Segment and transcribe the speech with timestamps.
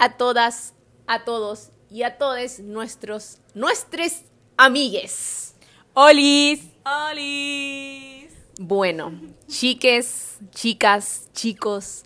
[0.00, 0.72] a todas,
[1.06, 4.22] a todos y a todos nuestros, nuestros
[4.56, 5.54] amigues.
[5.92, 6.70] ¡Olis!
[6.86, 8.32] ¡Olis!
[8.58, 9.12] Bueno,
[9.46, 12.04] chiques, chicas, chicos,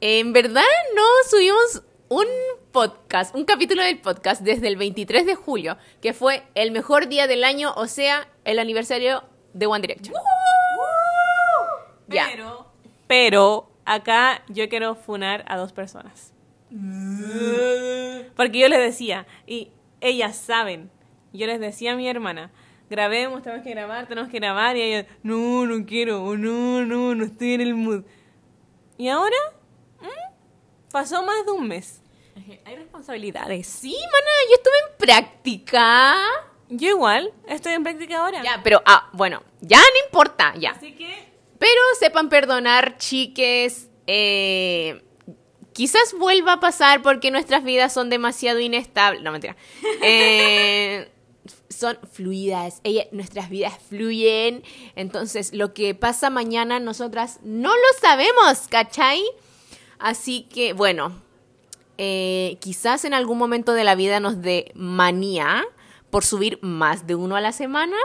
[0.00, 0.64] en verdad
[0.96, 2.26] no subimos un
[2.72, 7.28] podcast, un capítulo del podcast desde el 23 de julio, que fue el mejor día
[7.28, 10.16] del año, o sea, el aniversario de One Direction.
[12.08, 12.26] Ya.
[12.32, 12.66] Pero,
[13.06, 16.32] pero, acá yo quiero funar a dos personas.
[18.36, 20.90] Porque yo les decía, y ellas saben,
[21.32, 22.50] yo les decía a mi hermana,
[22.90, 27.14] grabemos, tenemos que grabar, tenemos que grabar, y ella, no, no quiero, o no, no,
[27.14, 28.04] no estoy en el mood.
[28.96, 29.36] Y ahora,
[30.00, 30.32] ¿Mm?
[30.90, 32.02] pasó más de un mes.
[32.64, 33.66] Hay responsabilidades.
[33.66, 36.16] Sí, mana, yo estuve en práctica.
[36.70, 38.42] Yo igual, estoy en práctica ahora.
[38.42, 40.70] Ya, pero, ah, bueno, ya no importa, ya.
[40.70, 41.28] Así que,
[41.58, 43.90] Pero sepan perdonar, chiques.
[44.06, 45.02] eh,
[45.78, 49.22] quizás vuelva a pasar porque nuestras vidas son demasiado inestables.
[49.22, 49.54] No, mentira.
[50.02, 51.08] Eh,
[51.70, 52.80] son fluidas.
[52.82, 54.64] Ella- nuestras vidas fluyen.
[54.96, 59.22] Entonces, lo que pasa mañana, nosotras no lo sabemos, ¿cachai?
[60.00, 61.12] Así que, bueno,
[61.96, 65.64] eh, quizás en algún momento de la vida nos dé manía
[66.10, 67.96] por subir más de uno a la semana.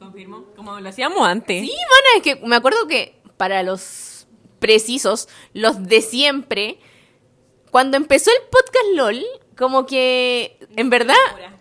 [0.00, 1.62] confirmo, como lo hacíamos antes.
[1.64, 4.26] Sí, mana, es que me acuerdo que para los
[4.58, 6.78] precisos, los de siempre,
[7.72, 9.24] cuando empezó el podcast LOL,
[9.56, 11.14] como que, en verdad,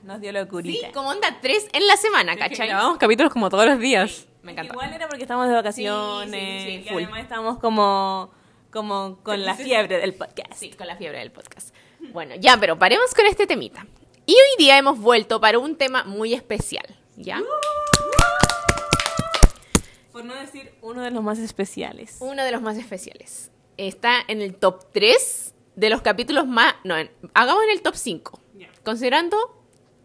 [0.04, 0.92] Nos dio sí, locurita.
[0.92, 2.68] como onda tres en la semana, ¿cachai?
[2.68, 4.28] Grabamos capítulos como todos los días.
[4.44, 4.74] me encanta.
[4.74, 6.64] Igual era porque estábamos de vacaciones.
[6.64, 7.04] Sí, sí, sí, y full.
[7.04, 8.30] además estábamos como,
[8.72, 10.52] como con la fiebre del podcast.
[10.54, 11.74] Sí, con la fiebre del podcast.
[12.12, 13.88] Bueno, ya, pero paremos con este temita.
[14.26, 17.42] Y hoy día hemos vuelto para un tema muy especial, ¿ya?
[20.12, 22.18] Por no decir uno de los más especiales.
[22.20, 23.50] Uno de los más especiales.
[23.78, 25.51] Está en el top 3
[25.82, 26.76] de los capítulos más...
[26.84, 28.40] No, en- hagamos en el top 5.
[28.54, 28.70] Ya.
[28.84, 29.36] Considerando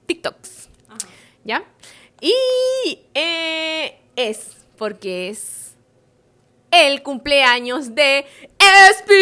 [0.06, 0.70] TikToks.
[0.88, 0.97] Ajá.
[1.44, 1.64] ¿Ya?
[2.22, 2.32] Y
[3.12, 5.75] eh, es porque es
[6.70, 8.25] el cumpleaños de
[8.59, 9.14] Espi.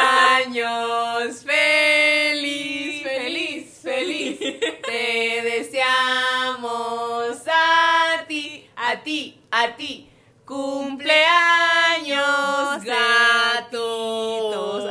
[0.00, 4.38] Cumpleaños feliz, feliz, feliz.
[4.38, 10.08] Te deseamos a ti, a ti, a ti.
[10.50, 11.22] Cumpleaños
[12.84, 14.80] gatos.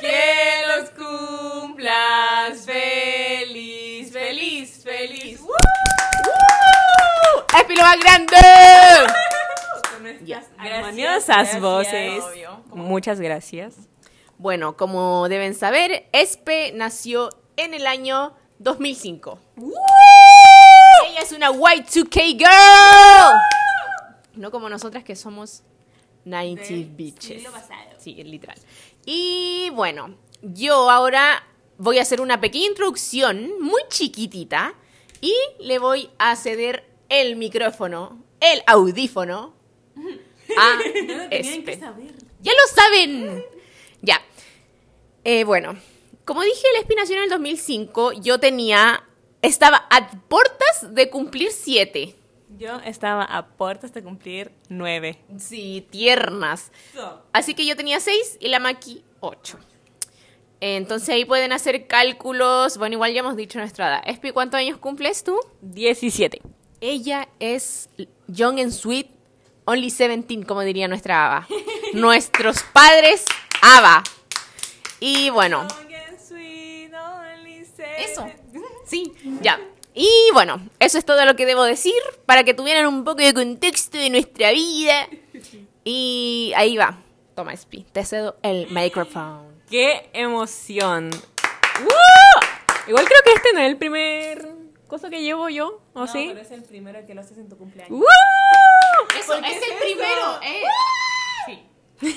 [0.00, 5.40] Que los cumplas feliz, feliz, feliz.
[5.42, 5.52] ¡Woo!
[7.58, 8.36] ¡Espi lo más grande!
[10.24, 10.42] Ya.
[10.58, 12.24] Armoniosas voces.
[12.24, 12.64] Obvio.
[12.74, 13.74] Muchas gracias.
[14.38, 19.38] Bueno, como deben saber, Espe nació en el año 2005.
[21.08, 23.40] Ella es una Y2K girl.
[24.34, 25.62] No como nosotras que somos
[26.24, 26.64] 90
[26.96, 27.42] bitches.
[27.98, 28.58] Sí, literal.
[29.04, 31.44] Y bueno, yo ahora
[31.78, 34.74] voy a hacer una pequeña introducción muy chiquitita
[35.20, 39.54] y le voy a ceder el micrófono, el audífono
[40.58, 40.80] a
[41.30, 41.78] Espe.
[42.40, 43.44] Ya lo saben.
[44.00, 44.20] Ya.
[45.24, 45.76] Eh, bueno,
[46.24, 48.12] como dije, el Espi nació en el 2005.
[48.14, 49.04] Yo tenía.
[49.42, 52.14] Estaba a puertas de cumplir siete.
[52.58, 55.18] Yo estaba a puertas de cumplir nueve.
[55.38, 56.70] Sí, tiernas.
[57.32, 59.58] Así que yo tenía seis y la Maki ocho.
[60.60, 62.78] Entonces ahí pueden hacer cálculos.
[62.78, 64.02] Bueno, igual ya hemos dicho nuestra edad.
[64.06, 65.38] Espi, ¿cuántos años cumples tú?
[65.62, 66.40] 17.
[66.80, 67.88] Ella es
[68.28, 69.08] young and sweet,
[69.64, 71.48] only 17, como diría nuestra Ava.
[71.94, 73.24] Nuestros padres,
[73.60, 74.02] Ava.
[75.00, 75.66] Y bueno,
[77.98, 78.26] eso.
[78.86, 79.58] Sí, ya.
[79.94, 81.94] Y bueno, eso es todo lo que debo decir
[82.26, 85.06] para que tuvieran un poco de contexto de nuestra vida.
[85.84, 86.98] Y ahí va.
[87.34, 89.46] Toma, Spi, te cedo el micrófono.
[89.68, 91.10] ¡Qué emoción!
[91.80, 92.88] ¡Woo!
[92.88, 94.48] Igual creo que este no es el primer
[94.86, 96.26] cosa que llevo yo, ¿o sí?
[96.28, 97.98] pero es el primero que lo haces en tu cumpleaños.
[97.98, 98.06] ¡Woo!
[99.18, 100.40] Eso, es, el primero.
[100.42, 100.62] eh.
[101.46, 102.16] Sí.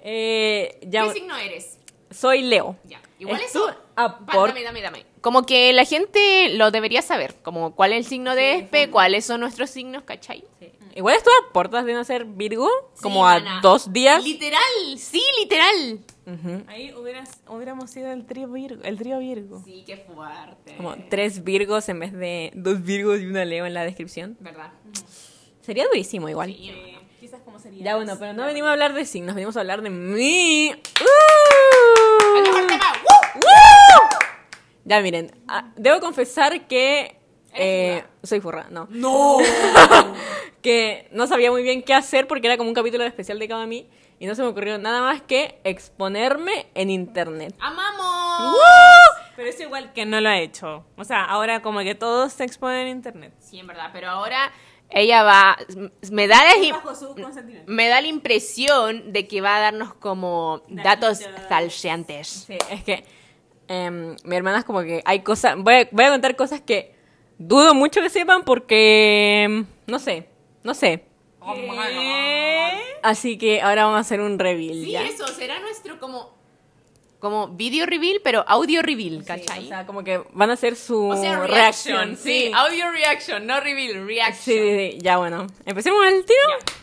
[0.00, 1.78] Eh, ya, ¿Qué signo eres?
[2.10, 2.76] soy Leo.
[2.84, 3.00] Ya.
[3.18, 3.76] Igual Es tu eso.
[3.96, 5.04] apor- Dame, dame, dame.
[5.28, 7.34] Como que la gente lo debería saber.
[7.42, 10.42] Como cuál es el signo de Espe, cuáles son nuestros signos, ¿cachai?
[10.96, 12.66] Igual estuve a puertas de no ser Virgo,
[13.02, 14.24] como Sí, a dos días.
[14.24, 14.62] Literal,
[14.96, 16.00] sí, literal.
[16.66, 18.82] Ahí hubieras, hubiéramos sido el trío Virgo.
[18.82, 19.60] El trío Virgo.
[19.66, 20.78] Sí, qué fuerte.
[20.78, 24.38] Como tres Virgos en vez de dos Virgos y una Leo en la descripción.
[24.40, 24.72] ¿Verdad?
[25.60, 26.56] Sería durísimo igual.
[27.20, 27.84] Quizás como sería.
[27.84, 30.70] Ya bueno, pero no venimos a hablar de signos, venimos a hablar de mí.
[30.70, 33.07] El ¡Uh!
[34.88, 37.14] Ya miren, ah, debo confesar que
[37.52, 38.88] eh, soy furra, no.
[38.90, 39.36] ¡No!
[40.62, 43.66] que no sabía muy bien qué hacer porque era como un capítulo especial dedicado a
[43.66, 43.86] mí
[44.18, 47.54] y no se me ocurrió nada más que exponerme en internet.
[47.60, 48.56] ¡Amamos!
[49.36, 50.86] Pero es igual que no lo ha hecho.
[50.96, 53.34] O sea, ahora como que todos se exponen en internet.
[53.40, 54.50] Sí, en verdad, pero ahora
[54.88, 55.58] ella va,
[56.10, 56.82] me da la,
[57.66, 61.46] me da la impresión de que va a darnos como datos Datitos.
[61.46, 62.28] falseantes.
[62.46, 63.17] Sí, es que
[63.68, 66.94] em, mi hermana es como que hay cosas, voy a, voy a contar cosas que
[67.38, 70.28] dudo mucho que sepan porque, em, no sé,
[70.64, 71.04] no sé.
[73.02, 75.02] Así que ahora vamos a hacer un reveal Sí, ya.
[75.04, 76.36] eso será nuestro como
[77.20, 79.64] como video reveal, pero audio reveal, Sí, ¿cachai?
[79.64, 82.16] o sea, como que van a hacer su O sea, reacción.
[82.16, 82.52] sí.
[82.54, 84.34] audio reaction, no reveal, reaction.
[84.44, 85.48] Sí, sí, sí, ya bueno.
[85.66, 86.74] Empecemos el tiro.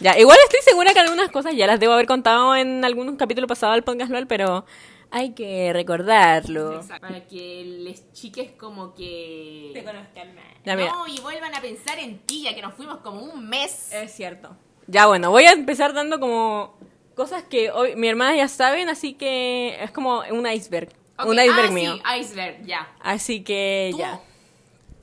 [0.00, 3.46] Ya, igual estoy segura que algunas cosas ya las debo haber contado en algún capítulo
[3.46, 4.64] pasado del podcast LOL, pero
[5.10, 6.76] hay que recordarlo.
[6.76, 7.06] Exacto.
[7.06, 9.72] Para que les chiques como que...
[9.84, 10.44] conozcan más.
[10.64, 10.76] Ya.
[10.76, 13.92] No, y vuelvan a pensar en ti, ya que nos fuimos como un mes.
[13.92, 14.56] Es cierto.
[14.86, 16.76] Ya bueno, voy a empezar dando como
[17.14, 20.90] cosas que hoy mi hermana ya saben, así que es como un iceberg.
[21.24, 21.94] Un iceberg ah, mío.
[21.94, 22.94] Sí, iceberg, ya.
[23.00, 24.20] Así que Tú- ya.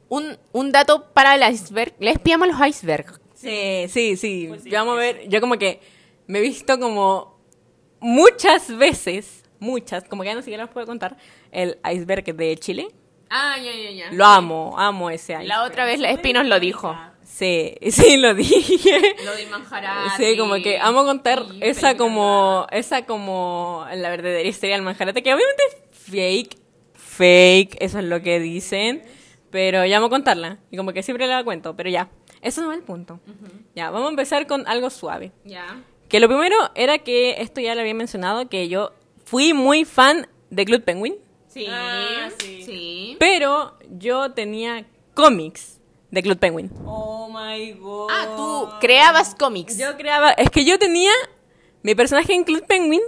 [0.09, 1.95] Un, un dato para el iceberg.
[1.99, 3.19] Les pillamos los icebergs.
[3.33, 4.45] Sí, sí, sí.
[4.47, 5.81] Pues sí, vamos a ver, yo como que
[6.27, 7.39] me he visto como
[7.99, 11.17] muchas veces, muchas, como que ya no siquiera los puedo contar,
[11.51, 12.87] el iceberg de Chile.
[13.29, 14.11] Ah, ya, ya, ya.
[14.11, 15.47] Lo amo, amo ese iceberg.
[15.47, 16.95] La otra vez la Espi nos lo dijo.
[17.23, 19.15] Sí, sí, lo dije.
[19.25, 20.09] Lo de Manjarate.
[20.17, 25.33] Sí, como que amo contar esa como, esa como la verdadera historia del manjarate, que
[25.33, 26.57] obviamente es fake,
[26.93, 29.03] fake, eso es lo que dicen,
[29.49, 32.09] pero ya amo contarla, y como que siempre la cuento, pero ya,
[32.41, 33.19] eso no es el punto.
[33.73, 35.31] Ya, vamos a empezar con algo suave.
[35.43, 35.81] Ya.
[36.09, 38.93] Que lo primero era que, esto ya lo había mencionado, que yo
[39.25, 41.15] fui muy fan de Club Penguin,
[41.47, 41.67] Sí.
[41.69, 42.63] Ah, sí.
[42.63, 43.15] sí.
[43.19, 45.79] pero yo tenía cómics
[46.09, 46.71] de Club Penguin.
[46.85, 48.09] Oh my god.
[48.11, 49.77] Ah, tú creabas cómics.
[49.77, 51.11] Yo creaba, es que yo tenía
[51.83, 53.01] mi personaje en Club Penguin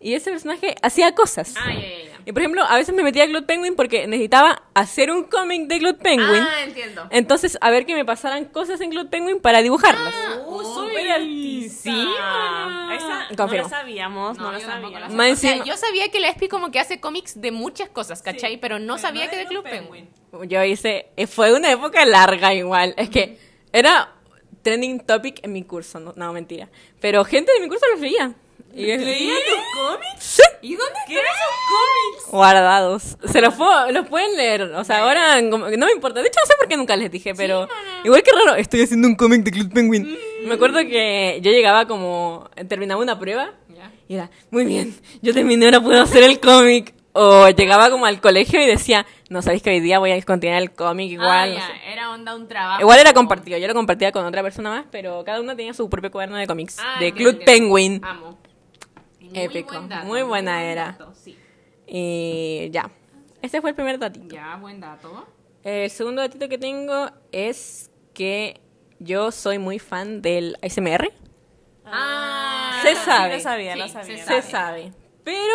[0.00, 1.54] y ese personaje hacía cosas.
[1.56, 2.20] Ah, ya, ya, ya.
[2.24, 5.66] Y por ejemplo, a veces me metía a Club Penguin porque necesitaba hacer un cómic
[5.66, 6.42] de Club Penguin.
[6.42, 7.06] Ah, entiendo.
[7.10, 10.14] Entonces, a ver que me pasaran cosas en Club Penguin para dibujarlas.
[10.46, 10.81] Oh,
[11.14, 12.64] súper altísima.
[12.64, 12.96] altísima.
[12.96, 13.62] Esa no Confirmo.
[13.64, 14.92] la sabíamos, no, No, la sabíamos.
[14.92, 15.32] sabía.
[15.32, 18.58] O sea, yo sabía que la Espi como que hace cómics de muchas cosas, ¿cachai?
[18.58, 20.08] pero no sabía que de Club Penguin.
[20.48, 22.94] Yo hice, eh, fue una época larga igual.
[22.96, 23.38] Es que
[23.72, 24.12] era
[24.62, 26.68] trending topic en mi curso, no, no mentira.
[27.00, 28.32] Pero gente de mi curso los leía.
[28.74, 30.18] Y ¿Leía tus cómics?
[30.24, 30.42] Sí.
[30.62, 32.30] ¿Y dónde están esos cómics?
[32.30, 33.16] guardados.
[33.30, 34.62] Se los, puedo- los pueden leer.
[34.62, 36.22] O sea, ahora no me importa.
[36.22, 37.68] De hecho, no sé por qué nunca les dije, pero
[38.04, 40.16] igual que raro, estoy haciendo un cómic de Club Penguin.
[40.44, 43.52] Me acuerdo que yo llegaba como, terminaba una prueba
[44.08, 46.94] y era, muy bien, yo terminé, ahora puedo hacer el cómic.
[47.14, 50.62] O llegaba como al colegio y decía, no sabéis que hoy día voy a continuar
[50.62, 51.56] el cómic igual.
[51.58, 51.92] Ah, no sé.
[51.92, 52.80] era onda un trabajo.
[52.80, 55.90] Igual era compartido, yo lo compartía con otra persona más, pero cada uno tenía su
[55.90, 56.78] propio cuaderno de cómics.
[56.80, 57.44] Ah, de Club.
[57.44, 58.00] Penguin.
[58.02, 58.38] Amo.
[59.32, 60.84] Muy Épico, buen dato, muy buena buen era.
[60.92, 61.36] dato, sí.
[61.86, 62.90] Y ya.
[63.40, 64.34] Este fue el primer datito.
[64.34, 65.26] Ya, buen dato.
[65.64, 68.60] El segundo datito que tengo es que
[68.98, 71.12] yo soy muy fan del ASMR.
[71.84, 73.34] Ah, Se sí, sabe.
[73.36, 74.24] lo sabía, Sí, lo se sabía.
[74.24, 74.92] Se sabe.
[75.24, 75.54] Pero,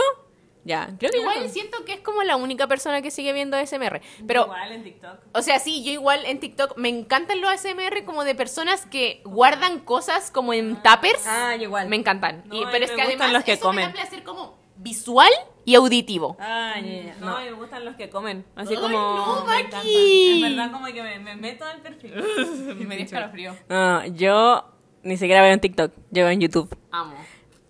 [0.67, 4.01] ya, creo que Igual siento que es como la única persona que sigue viendo ASMR.
[4.27, 5.19] Pero, Igual en TikTok.
[5.33, 9.21] o sea, sí, yo igual en TikTok me encantan los ASMR como de personas que
[9.25, 11.25] guardan cosas como en tuppers.
[11.25, 11.87] Ah, igual.
[11.89, 12.43] Me encantan.
[12.45, 13.85] No, Y- pero es me que además los que eso comen.
[13.85, 15.31] me da placer como visual
[15.65, 16.37] y auditivo.
[16.39, 16.75] Ah,
[17.19, 17.39] No, no.
[17.39, 18.45] me gustan los que comen.
[18.55, 18.89] Así Ay, como.
[18.97, 19.45] no.
[19.45, 20.43] Maki.
[20.43, 22.13] En verdad, como que me, me meto al perfil.
[22.87, 23.55] me dio escalofrío.
[23.69, 24.65] No, yo
[25.03, 26.77] ni siquiera veo en TikTok, yo veo en YouTube.
[26.91, 27.15] Amo.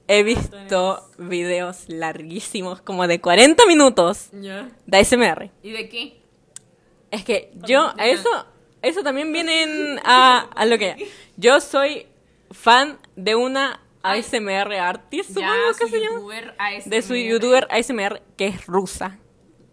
[0.07, 5.51] He visto videos larguísimos, como de 40 minutos, de ASMR.
[5.63, 6.21] ¿Y de qué?
[7.11, 8.29] Es que yo, a eso,
[8.81, 11.09] eso también viene en- a, a lo que...
[11.37, 12.07] Yo soy
[12.51, 15.47] fan de una ASMR artist, supongo
[15.77, 16.19] que su se llama.
[16.57, 16.89] ASMR.
[16.89, 19.19] De su youtuber ASMR, que es rusa.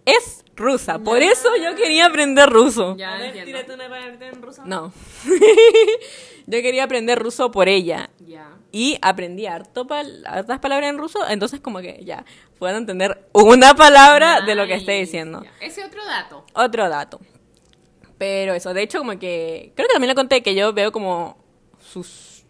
[0.04, 2.96] Es rusa, por eso yo quería aprender ruso.
[2.96, 4.62] Ya a ver, tírate una parte en ruso.
[4.64, 4.92] No.
[6.46, 8.10] yo quería aprender ruso por ella.
[8.20, 8.50] Ya.
[8.72, 12.24] Y aprendí harto pal- hartas palabras en ruso, entonces como que ya
[12.58, 15.42] puedo entender una palabra de lo que esté diciendo.
[15.44, 15.52] Ya.
[15.66, 16.44] Ese otro dato.
[16.54, 17.20] Otro dato.
[18.18, 19.72] Pero eso, de hecho como que...
[19.74, 21.36] Creo que también le conté que yo veo como
[21.80, 22.44] sus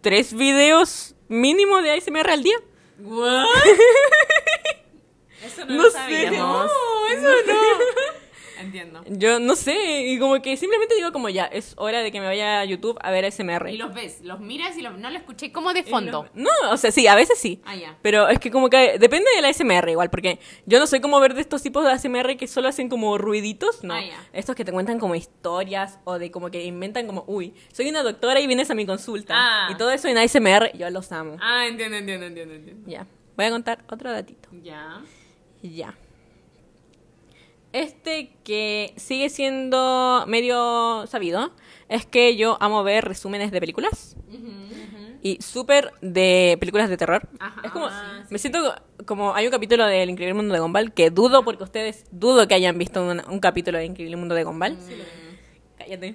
[0.00, 2.56] tres videos mínimo de ASMR al día.
[3.00, 3.44] ¿What?
[5.44, 5.96] Eso no, No lo sé.
[5.98, 6.66] sabíamos.
[6.66, 6.72] No,
[7.12, 7.54] eso no.
[8.60, 9.04] entiendo.
[9.08, 12.26] Yo no sé, y como que simplemente digo como ya, es hora de que me
[12.26, 13.68] vaya a YouTube a ver ASMR.
[13.70, 16.24] Y los ves, los miras y los- no lo escuché como de fondo.
[16.34, 17.60] los- No, o sea, sí, a veces sí.
[17.64, 17.96] Ah, ya.
[18.02, 21.20] Pero es que como que depende de la ASMR igual, porque yo no soy como
[21.20, 23.94] ver de estos tipos de ASMR que solo hacen como ruiditos, no.
[23.94, 24.26] Ah, ya.
[24.32, 28.02] Estos que te cuentan como historias o de como que inventan como, uy, soy una
[28.02, 29.34] doctora y vienes a mi consulta.
[29.36, 29.68] Ah.
[29.70, 31.36] Y todo eso en ASMR, yo los amo.
[31.40, 32.90] Ah, entiendo, entiendo, entiendo, entiendo.
[32.90, 34.48] Ya, voy a contar otro datito.
[34.64, 35.00] Ya.
[35.62, 35.94] Ya.
[37.72, 41.52] Este que sigue siendo medio sabido
[41.88, 44.16] es que yo amo ver resúmenes de películas
[45.22, 47.28] y súper de películas de terror.
[47.38, 47.60] Ajá.
[47.64, 50.92] es como, Ah, me siento como, hay un capítulo de El Increíble Mundo de Gumball
[50.92, 54.44] que dudo porque ustedes dudo que hayan visto un, un capítulo de Increíble Mundo de
[54.44, 54.78] Gumball.
[55.76, 56.14] Cállate.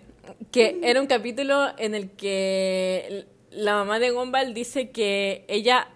[0.52, 5.88] Que era un capítulo en el que la mamá de Gumball dice que ella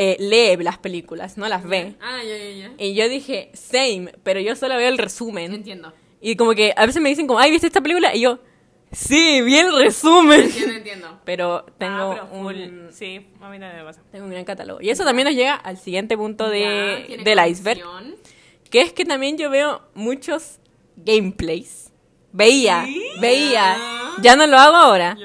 [0.00, 1.94] eh, lee las películas, no las ve.
[2.00, 2.72] Ah, ya, ya, ya.
[2.78, 5.52] Y yo dije, same, pero yo solo veo el resumen.
[5.52, 5.92] Entiendo.
[6.20, 8.14] Y como que a veces me dicen como, ay, ¿viste esta película?
[8.14, 8.38] Y yo,
[8.92, 10.42] sí, vi el resumen.
[10.42, 11.20] Entiendo, entiendo.
[11.24, 12.54] Pero tengo, Ah, pero full.
[12.56, 14.00] un, Sí, a mí me pasa.
[14.10, 14.80] tengo un gran catálogo.
[14.80, 17.82] Y eso también nos llega al siguiente punto Ya, de, del iceberg,
[18.70, 20.58] que es que también yo veo muchos
[20.96, 21.92] gameplays.
[22.32, 22.86] Veía,
[23.20, 23.76] veía.
[24.22, 25.16] Ya no lo hago ahora.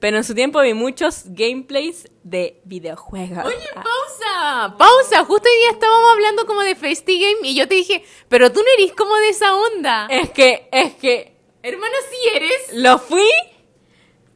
[0.00, 3.44] Pero en su tiempo vi muchos gameplays de videojuegos.
[3.44, 5.24] Oye, pausa, pausa.
[5.26, 8.66] Justo hoy día estábamos hablando como de FestiGame y yo te dije, pero tú no
[8.78, 10.06] eres como de esa onda.
[10.10, 12.72] Es que, es que Hermano, sí eres.
[12.72, 13.28] lo fui,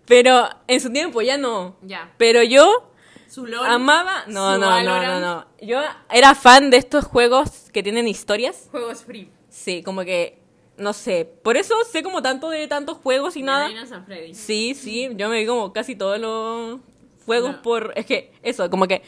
[0.04, 1.76] pero en su tiempo ya no.
[1.82, 2.12] Ya.
[2.18, 2.90] Pero yo
[3.28, 3.66] Su LOL.
[3.66, 4.24] amaba.
[4.26, 5.46] No, su no, no, no, no.
[5.62, 5.80] Yo
[6.10, 8.68] era fan de estos juegos que tienen historias.
[8.70, 9.30] Juegos free.
[9.48, 10.43] Sí, como que.
[10.76, 11.24] No sé.
[11.42, 13.66] Por eso sé como tanto de tantos juegos y nada.
[13.66, 14.34] And Freddy.
[14.34, 15.08] Sí, sí.
[15.16, 16.80] Yo me vi como casi todos los
[17.26, 17.62] juegos No.
[17.62, 17.92] por.
[17.96, 19.02] Es que, eso, como que.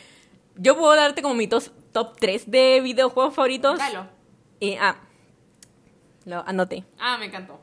[0.56, 3.78] Yo puedo darte como mi tos- top 3 de videojuegos favoritos.
[3.78, 4.06] Dalo.
[4.61, 4.96] Y, ah.
[6.25, 6.85] Lo anoté.
[6.99, 7.61] Ah, me encantó.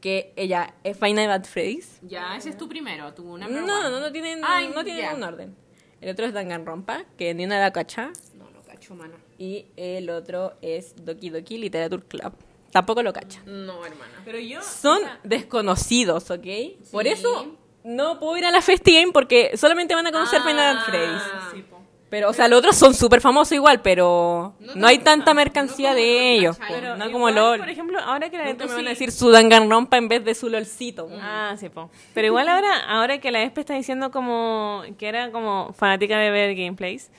[0.00, 1.98] Que ella es Final Bad Freddy's.
[2.02, 3.60] Ya, ese es tu primero, tu No, no,
[3.90, 5.56] no, no tienen, Ay, no tienen un orden.
[6.00, 8.10] El otro es Danganronpa, que ni una la cacha.
[8.34, 9.16] No, no cacho, mana.
[9.38, 12.32] Y el otro es Doki Doki Literature Club.
[12.72, 13.40] Tampoco lo cacha.
[13.46, 14.12] No, hermana.
[14.24, 14.62] Pero yo.
[14.62, 16.46] Son o sea, desconocidos, ¿ok?
[16.92, 17.10] Por Sí.
[17.10, 20.82] eso no puedo ir a la Festigame porque solamente van a conocer Ah.
[20.86, 21.22] Freddy's.
[21.52, 21.64] sí.
[22.10, 25.36] Pero, o sea, los otros son súper famosos igual, pero No no, hay tanta no
[25.36, 26.58] mercancía como de LOL, ellos.
[26.68, 27.58] Pero no como igual, LOL.
[27.60, 30.24] Por ejemplo, ahora que la neta me van a sí- decir su Danganronpa en vez
[30.24, 31.06] de su LOLcito.
[31.06, 31.14] po.
[31.20, 31.88] Ah, sí, po.
[32.12, 36.30] Pero igual ahora, ahora que la Espe está diciendo como que era como fanática de
[36.32, 37.12] ver gameplays,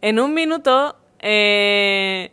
[0.00, 2.30] en un minuto eh,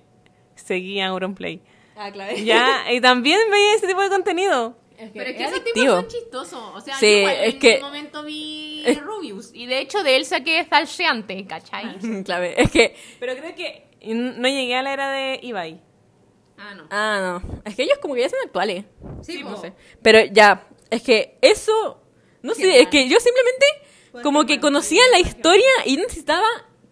[0.53, 1.59] seguía Auronplay.
[2.01, 2.33] Ah, claro.
[2.37, 4.77] Ya, y también veía ese tipo de contenido.
[5.13, 6.61] Pero es que es esos tipos son chistosos.
[6.75, 9.51] O sea, Sí, igual es en que- un momento vi es- Rubius.
[9.53, 11.97] Y de hecho de él saqué Zalseante, ¿cachai?
[12.25, 15.81] Claro, es que Pero creo que no llegué a la era de Ibai.
[16.57, 16.87] Ah, no.
[16.89, 17.61] Ah, no.
[17.65, 18.85] Es que ellos como que ya son actuales.
[19.21, 19.73] Sí, No sé.
[20.01, 22.01] Pero ya, es que eso.
[22.41, 23.65] No sé, es que yo simplemente
[24.23, 26.47] como que conocía la historia y necesitaba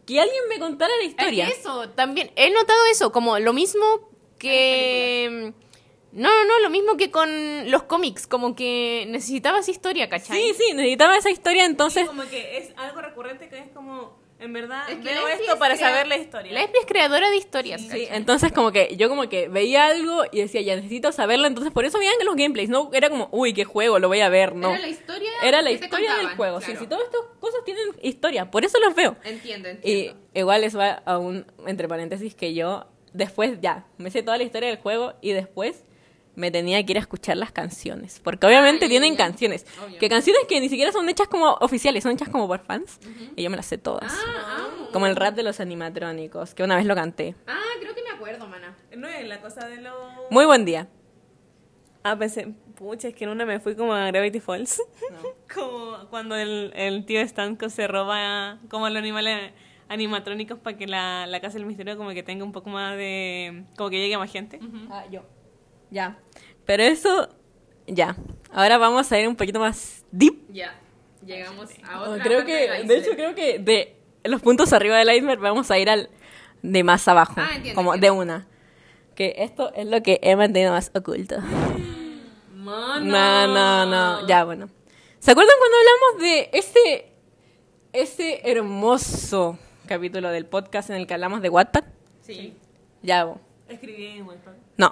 [0.06, 1.48] que alguien me contara la historia.
[1.48, 4.07] Es que eso, también he notado eso, como lo mismo
[4.38, 5.54] que...
[6.14, 7.30] No, no, no, lo mismo que con
[7.70, 10.42] los cómics, como que necesitabas historia, ¿cachai?
[10.42, 12.08] Sí, sí, necesitaba esa historia, entonces.
[12.08, 15.60] como que es algo recurrente que es como, en verdad, Es que veo esto es
[15.60, 16.54] para crea- saber la historia.
[16.54, 18.08] Leslie es creadora de historias, Sí, ¿cachai?
[18.14, 21.86] entonces como que yo como que veía algo y decía, ya necesito saberlo, entonces por
[21.86, 24.70] eso veían los gameplays, no era como, uy, qué juego, lo voy a ver, no.
[24.70, 26.80] Era la historia Era la historia del juego, sí, claro.
[26.80, 29.18] sí, todas estas cosas tienen historia, por eso los veo.
[29.24, 30.20] Entiendo, Y entiendo.
[30.34, 34.44] igual eso va a un, entre paréntesis, que yo después ya, me sé toda la
[34.44, 35.84] historia del juego y después
[36.36, 38.20] me tenía que ir a escuchar las canciones.
[38.24, 39.18] Porque obviamente Ah, tienen ya.
[39.18, 39.66] canciones.
[39.84, 39.98] Obvio.
[39.98, 43.00] Que canciones que ni siquiera son hechas como oficiales, son hechas como por fans.
[43.36, 44.14] Y yo me las sé todas.
[44.14, 44.90] Ah, amo.
[44.94, 47.34] Como el rap de los animatrónicos, que una vez lo canté.
[47.48, 48.78] Ah, creo que me acuerdo, mana.
[48.96, 49.92] No es la cosa de lo...
[50.30, 50.88] Muy buen día.
[52.04, 54.80] Ah, pensé, pucha, es que en una me fui como a Gravity Falls.
[55.54, 59.54] como cuando el, el tío Stanko se roba como los animales
[59.90, 63.66] animatrónicos para que la, la casa del misterio como que tenga un poco más de...
[63.78, 64.60] como que llegue a más gente.
[64.90, 65.22] Ah, yo.
[65.90, 66.20] Ya.
[66.66, 67.30] Pero eso,
[67.88, 68.18] ya.
[68.52, 70.36] Ahora vamos a ir un poquito más deep.
[70.50, 70.80] Ya,
[71.26, 74.74] llegamos a Oh, otra creo parte que, del de hecho, creo que de los puntos
[74.74, 76.10] arriba del iceberg vamos a ir al
[76.62, 77.36] de más abajo.
[77.38, 78.16] Ah, entiendo, como entiendo.
[78.16, 78.48] de una.
[79.16, 81.38] Que esto es lo que he mantenido más oculto.
[82.54, 83.06] Mano.
[83.06, 84.28] No, no, no.
[84.28, 84.70] Ya, bueno.
[85.20, 87.14] ¿Se acuerdan cuando hablamos de ese,
[87.94, 91.84] ese hermoso capítulo del podcast en el que hablamos de Wattpad?
[92.22, 92.54] Sí.
[93.02, 93.40] Ya, bo.
[93.68, 94.54] Escribí en Wattpad.
[94.78, 94.92] No.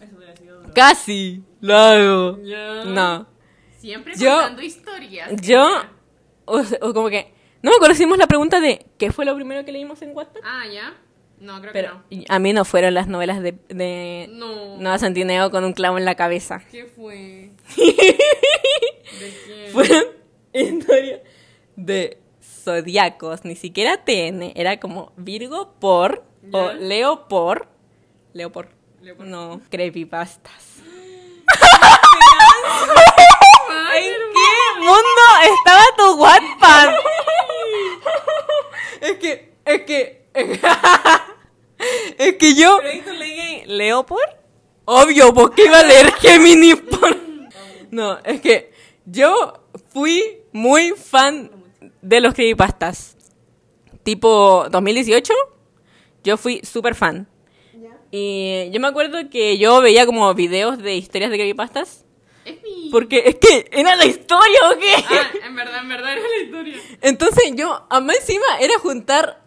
[0.00, 0.72] Eso hubiera sido duro.
[0.74, 2.38] Casi lo hago.
[2.42, 2.84] Ya.
[2.84, 3.26] No.
[3.78, 5.40] Siempre Yo- contando historias.
[5.40, 5.68] Yo,
[6.46, 6.62] o,
[6.94, 9.72] como que, no me acuerdo si hicimos la pregunta de ¿qué fue lo primero que
[9.72, 10.40] leímos en Wattpad?
[10.44, 10.94] Ah, ya.
[11.40, 12.24] No, creo Pero que no.
[12.28, 14.76] a mí no fueron las novelas de, de No.
[14.78, 16.60] Noah Centineo con un clavo en la cabeza.
[16.70, 17.52] ¿Qué fue?
[17.76, 19.72] ¿De quién?
[19.72, 20.04] Fueron
[20.52, 21.20] historias
[21.76, 22.18] de
[22.68, 26.22] zodiacos, ni siquiera TN, era como Virgo por
[26.52, 26.72] o.
[26.72, 27.68] Leo por.
[28.34, 28.68] Leo por.
[29.00, 29.26] Leo por.
[29.26, 30.76] No, creepypastas.
[33.96, 35.22] ¿En qué mundo
[35.56, 36.94] estaba tu Wattpad?
[39.00, 40.26] es que, es que,
[42.18, 44.20] es que yo, ¿Pero ahí tú leí Leo por?
[44.84, 47.16] obvio, porque iba a leer Gemini por...
[47.90, 48.72] No, es que
[49.04, 51.50] yo fui muy fan
[52.02, 53.16] de los creepypastas.
[54.02, 55.32] Tipo 2018,
[56.24, 57.28] yo fui súper fan.
[58.10, 62.06] Y yo me acuerdo que yo veía como videos de historias de creepypastas.
[62.46, 62.88] Es mi...
[62.90, 64.94] Porque es que era la historia, ¿o qué?
[65.10, 66.76] Ah, en verdad, en verdad era la historia.
[67.02, 69.42] Entonces yo, a más encima, era juntar,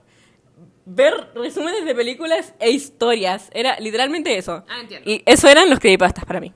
[0.85, 3.49] ver resúmenes de películas e historias.
[3.51, 4.63] Era literalmente eso.
[4.69, 5.09] Ah, entiendo.
[5.09, 6.53] Y eso eran los creepypastas para mí.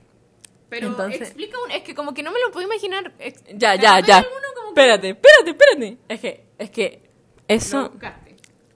[0.68, 1.72] Pero Entonces- explica un...
[1.72, 3.12] Es que como que no me lo puedo imaginar.
[3.18, 4.18] Ex- Ya, ¿te ya, ya.
[4.18, 5.96] alguno Espérate, espérate, espérate.
[6.06, 7.00] Es que, es que,
[7.48, 7.90] eso...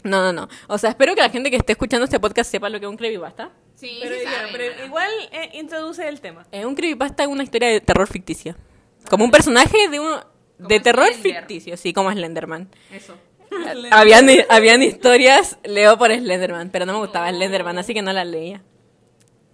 [0.02, 0.48] No, no, no.
[0.68, 2.90] O sea, espero que la gente que esté escuchando este podcast sepa lo que es
[2.90, 3.50] un creepypasta.
[3.74, 4.86] Sí, Pero, sí ya, sabe, pero hermana.
[4.86, 6.46] igual eh, introduce el tema.
[6.52, 8.56] Eh, un creepypasta es una historia de terror ficticia.
[9.10, 10.08] Como un personaje de un...
[10.58, 11.40] De terror Slender.
[11.40, 12.70] ficticio, sí, como Slenderman.
[12.90, 13.14] Eso.
[13.90, 18.26] habían, habían historias, leo por Slenderman, pero no me gustaba Slenderman, así que no las
[18.26, 18.62] leía.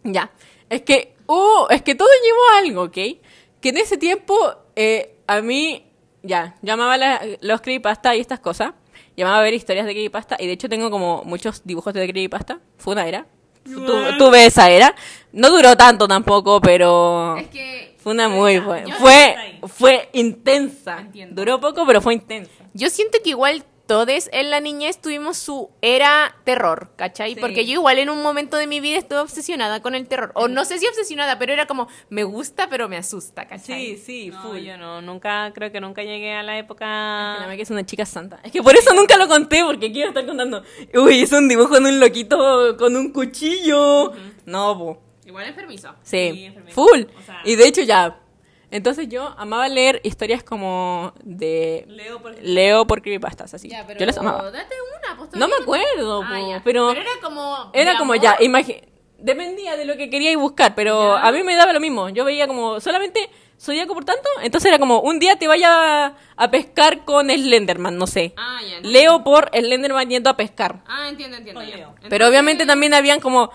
[0.05, 0.31] Ya.
[0.71, 3.21] Es que, uh, es que todo llevó a algo, ¿ok?
[3.61, 4.37] Que en ese tiempo,
[4.76, 5.86] eh, a mí,
[6.26, 8.73] ya, yo amaba la- los creepypasta y estas cosas.
[9.16, 12.59] Llamaba a ver historias de creepypasta y de hecho tengo como muchos dibujos de creepypasta.
[12.76, 13.26] Fue una era.
[13.64, 14.95] Tu- tuve esa era.
[15.33, 17.37] No duró tanto tampoco, pero...
[17.37, 17.97] Es que...
[17.99, 18.95] Fue una muy buena.
[18.97, 20.99] Fue, fue intensa.
[21.00, 21.35] Entiendo.
[21.35, 22.52] Duró poco, pero fue intensa.
[22.73, 27.35] Yo siento que igual todos en la niñez tuvimos su era terror, ¿cachai?
[27.35, 27.40] Sí.
[27.40, 30.33] Porque yo igual en un momento de mi vida estuve obsesionada con el terror.
[30.35, 33.97] O no sé si obsesionada, pero era como, me gusta, pero me asusta, ¿cachai?
[33.97, 34.59] Sí, sí, No, full.
[34.59, 36.87] yo no, nunca, creo que nunca llegué a la época...
[37.47, 38.40] La que es una chica santa.
[38.43, 40.62] Es que por eso nunca lo conté, porque quiero estar contando.
[40.95, 44.12] Uy, es un dibujo de un loquito con un cuchillo.
[44.45, 45.02] No, po.
[45.25, 45.95] Igual enfermizo.
[46.02, 46.75] Sí, Sí, enfermizo.
[46.75, 47.00] full.
[47.19, 48.21] O sea- Y de hecho ya.
[48.77, 52.35] Entonces yo amaba leer historias como de Leo por...
[52.43, 53.69] Leo por creepypastas, así.
[53.69, 54.51] Ya, pero Yo las amaba.
[54.51, 56.61] date una, pues, No me acuerdo, Ah, po, ya.
[56.65, 57.71] pero, era como...
[57.73, 58.23] era como amor.
[58.23, 58.83] ya, imagi-
[59.19, 61.27] dependía de lo que queríais buscar, pero Ya.
[61.27, 62.09] a mí me daba lo mismo.
[62.11, 66.51] Yo veía como solamente zodiaco por tanto, entonces era como un día te vaya a
[66.51, 68.35] pescar con Slenderman, no sé.
[68.37, 68.81] Ah, ya.
[68.81, 68.89] no.
[68.91, 70.83] Leo por Slenderman yendo a pescar.
[70.87, 71.62] Ah, entiendo, entiendo.
[71.62, 71.95] Leo.
[72.11, 73.51] Pero obviamente también habían como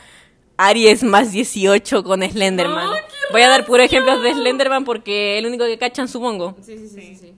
[0.58, 2.90] Aries más 18 con Slenderman.
[2.94, 6.08] ¡Ay, qué Voy a dar puros ejemplos de Slenderman porque es el único que cachan,
[6.08, 6.56] supongo.
[6.62, 7.15] Sí, sí, sí, sí.
[7.15, 7.36] sí.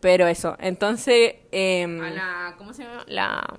[0.00, 1.34] Pero eso, entonces...
[1.52, 2.54] em, A la...
[2.58, 3.04] ¿Cómo se llama?
[3.06, 3.58] La...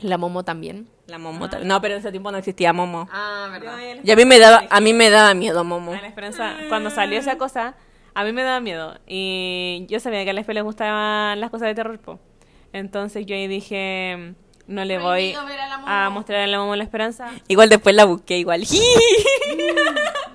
[0.00, 0.88] La Momo también.
[1.06, 3.08] la Momo tal- No, pero en ese tiempo no existía Momo.
[3.12, 3.78] Ah, verdad.
[4.02, 5.92] Y a mí me daba, a mí me daba miedo Momo.
[5.92, 7.74] A la esperanza, cuando salió esa cosa,
[8.14, 8.98] a mí me daba miedo.
[9.06, 12.18] Y yo sabía que a la Espe le gustaban las cosas de terror, po.
[12.72, 14.34] Entonces yo ahí dije,
[14.66, 15.88] no le voy a la Momo.
[15.88, 17.28] a mostrar a la Momo la esperanza.
[17.46, 18.64] Igual después la busqué igual.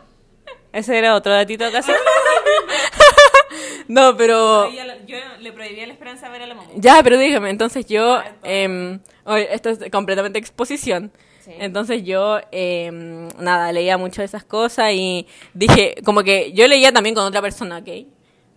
[0.77, 1.97] Ese era otro datito de ocasión.
[3.87, 4.69] no, pero...
[5.07, 6.69] Yo le prohibí a la esperanza ver a la Momo.
[6.75, 8.21] Ya, pero dígame, entonces yo...
[8.43, 11.11] em, oye, esto es completamente exposición.
[11.39, 11.51] Sí.
[11.57, 16.91] Entonces yo, em, nada, leía mucho de esas cosas y dije, como que yo leía
[16.91, 17.87] también con otra persona, ¿ok?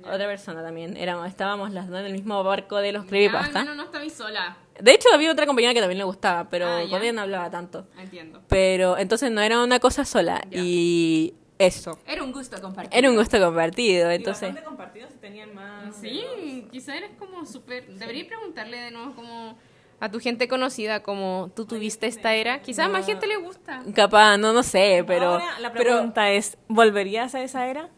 [0.03, 0.97] Otra persona también.
[0.97, 3.65] Éramos, estábamos las dos en el mismo barco de los Ah, creepypasta.
[3.65, 4.57] no, no, no estabas sola.
[4.81, 7.51] De hecho, había otra compañera que también le gustaba, pero Ah, con ella no hablaba
[7.51, 7.87] tanto.
[7.99, 8.41] Entiendo.
[8.49, 10.43] Pero entonces no era una cosa sola.
[10.51, 10.61] Ya.
[10.63, 11.99] Y eso.
[12.07, 12.99] Era un gusto compartir.
[12.99, 14.11] Era un gusto compartido.
[14.11, 15.95] Entonces, compartidos tenían más.
[16.01, 17.87] Sí, quizá eres como súper...
[17.87, 19.57] Debería preguntarle de nuevo como
[20.01, 22.63] a tu gente conocida como tú tuviste esta era.
[22.63, 23.83] Quizá a más gente le gusta.
[23.95, 25.33] capaz, no, no sé, pero...
[25.33, 27.91] Ahora la pero pregunta es, ¿volverías a esa era?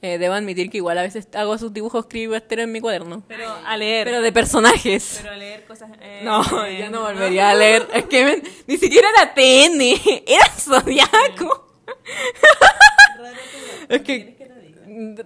[0.00, 3.24] eh, debo admitir que igual a veces hago sus dibujos creepypasteros en mi cuaderno.
[3.26, 4.06] Pero a leer.
[4.06, 5.18] Pero de personajes.
[5.20, 5.90] Pero a leer cosas...
[6.00, 7.88] eh, No, eh, ya no volvería a leer.
[7.92, 9.80] Es que men, ni siquiera era TN,
[10.26, 11.67] era Zodiaco.
[13.88, 14.36] es que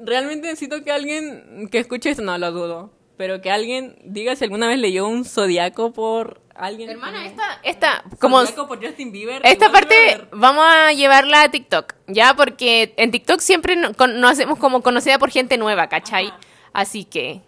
[0.05, 4.45] realmente necesito que alguien que escuche esto, no lo dudo, pero que alguien diga si
[4.45, 6.91] alguna vez leyó un Zodiaco por alguien.
[6.91, 8.41] Hermana, esta, esta, como...
[8.41, 9.41] Zodiaco por Justin Bieber.
[9.45, 12.35] Esta parte vamos a llevarla a TikTok, ¿ya?
[12.35, 16.33] Porque en TikTok siempre no- nos hacemos como conocida por gente nueva, ¿cachai?
[16.73, 17.43] Así que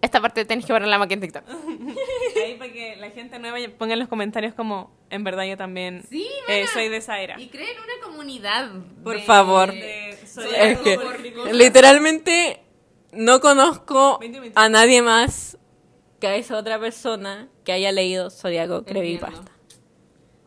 [0.00, 1.44] esta parte tenés que verla más que en TikTok.
[2.44, 6.04] Ahí para que la gente nueva ponga en los comentarios como, en verdad yo también
[6.08, 7.38] Sí, eh, soy de esa era.
[7.40, 8.70] Y creen una comunidad.
[9.02, 9.72] Por de- favor.
[9.72, 10.98] De- soy Es que
[11.52, 12.62] literalmente
[13.12, 14.60] no conozco 20, 20.
[14.60, 15.56] a nadie más
[16.20, 19.50] que a esa otra persona que haya leído Zodiaco Creepypasta.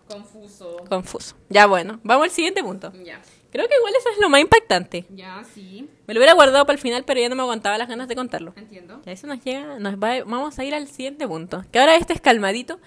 [0.07, 0.77] Confuso.
[0.89, 1.35] Confuso.
[1.49, 2.91] Ya bueno, vamos al siguiente punto.
[3.03, 3.21] Ya.
[3.51, 5.05] Creo que igual eso es lo más impactante.
[5.09, 5.89] Ya, sí.
[6.07, 8.15] Me lo hubiera guardado para el final, pero ya no me aguantaba las ganas de
[8.15, 8.53] contarlo.
[8.55, 9.01] Entiendo.
[9.05, 11.63] Ya eso nos llega, nos va, vamos a ir al siguiente punto.
[11.71, 12.79] Que ahora este es calmadito.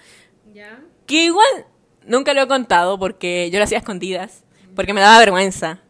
[0.53, 0.81] Ya.
[1.05, 1.67] Que igual
[2.05, 4.43] nunca lo he contado porque yo lo hacía a escondidas.
[4.75, 5.81] Porque me daba vergüenza.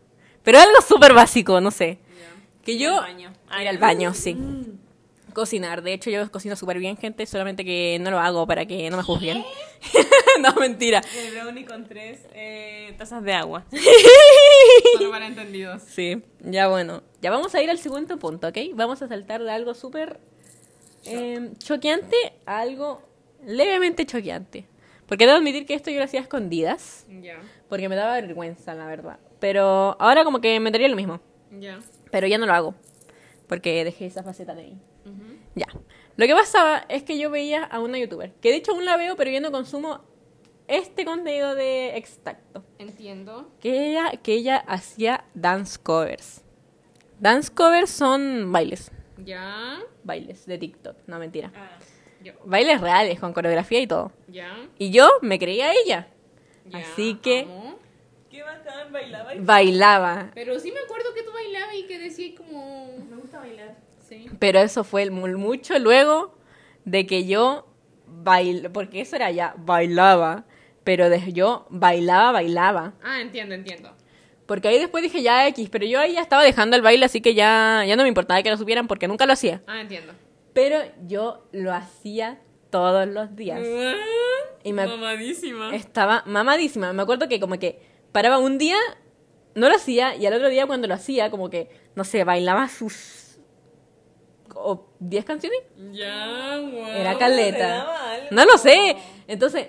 [0.43, 1.99] Pero algo súper básico, no sé.
[2.63, 2.99] Que yo...
[2.99, 3.33] al baño.
[3.47, 4.37] Ah, Ir al baño, sí.
[5.35, 5.83] Cocinar.
[5.83, 7.25] De hecho, yo cocino súper bien, gente.
[7.25, 9.43] Solamente que no lo hago para que no me juzguen.
[10.41, 11.01] no, mentira.
[11.13, 13.65] El brownie con tres eh, tazas de agua.
[14.97, 15.81] Solo para entendidos.
[15.83, 17.03] Sí, ya bueno.
[17.21, 18.57] Ya vamos a ir al segundo punto, ¿ok?
[18.75, 20.21] Vamos a saltar de algo súper
[21.03, 23.01] eh, choqueante a algo
[23.45, 24.65] levemente choqueante.
[25.05, 27.05] Porque debo admitir que esto yo lo hacía a escondidas.
[27.21, 27.39] Ya.
[27.67, 29.19] Porque me daba vergüenza, la verdad.
[29.41, 31.19] Pero ahora como que me daría lo mismo.
[31.51, 31.79] Ya.
[32.09, 32.73] Pero ya no lo hago.
[33.47, 34.81] Porque dejé esa faceta de mí.
[35.55, 35.67] Ya.
[36.17, 38.33] Lo que pasaba es que yo veía a una youtuber.
[38.41, 40.01] Que de hecho aún la veo, pero yo no consumo
[40.67, 42.63] este contenido de extracto.
[42.77, 43.51] Entiendo.
[43.59, 46.43] Que ella, que ella hacía dance covers.
[47.19, 48.91] Dance covers son bailes.
[49.17, 49.79] Ya.
[50.03, 50.97] Bailes de TikTok.
[51.07, 51.51] No, mentira.
[51.55, 51.77] Ah.
[52.23, 52.33] Yo.
[52.45, 54.11] Bailes reales, con coreografía y todo.
[54.27, 54.57] Ya.
[54.77, 56.07] Y yo me creía ella.
[56.65, 56.79] Ya.
[56.79, 57.75] Así que- amo.
[58.29, 59.35] Qué bacán, bailaba.
[59.35, 60.31] y- Bailaba.
[60.33, 62.87] Pero sí me acuerdo que tú bailabas y que decías como.
[63.09, 63.77] Me gusta bailar.
[64.07, 64.27] Sí.
[64.39, 66.37] Pero eso fue mu- mucho luego
[66.85, 67.67] de que yo
[68.07, 70.45] bail porque eso era ya bailaba,
[70.83, 72.93] pero de yo bailaba, bailaba.
[73.03, 73.91] Ah, entiendo, entiendo.
[74.45, 77.19] Porque ahí después dije ya X, pero yo ahí ya estaba dejando el baile, así
[77.19, 79.63] que ya, ya no me importaba que lo supieran porque nunca lo hacía.
[79.65, 80.13] Ah, entiendo.
[80.53, 82.39] Pero yo lo hacía
[82.69, 83.59] todos los días.
[84.63, 85.75] Y me- Mamadísima.
[85.75, 86.93] Estaba mamadísima.
[86.93, 88.77] Me acuerdo que como que paraba un día,
[89.55, 92.69] no lo hacía, y al otro día cuando lo hacía, como que, no sé, bailaba
[92.69, 93.24] sus...
[94.55, 95.59] o 10 canciones.
[95.91, 96.87] Ya, wow.
[96.87, 97.87] Era caleta.
[98.31, 98.95] No lo sé.
[99.27, 99.67] Entonces,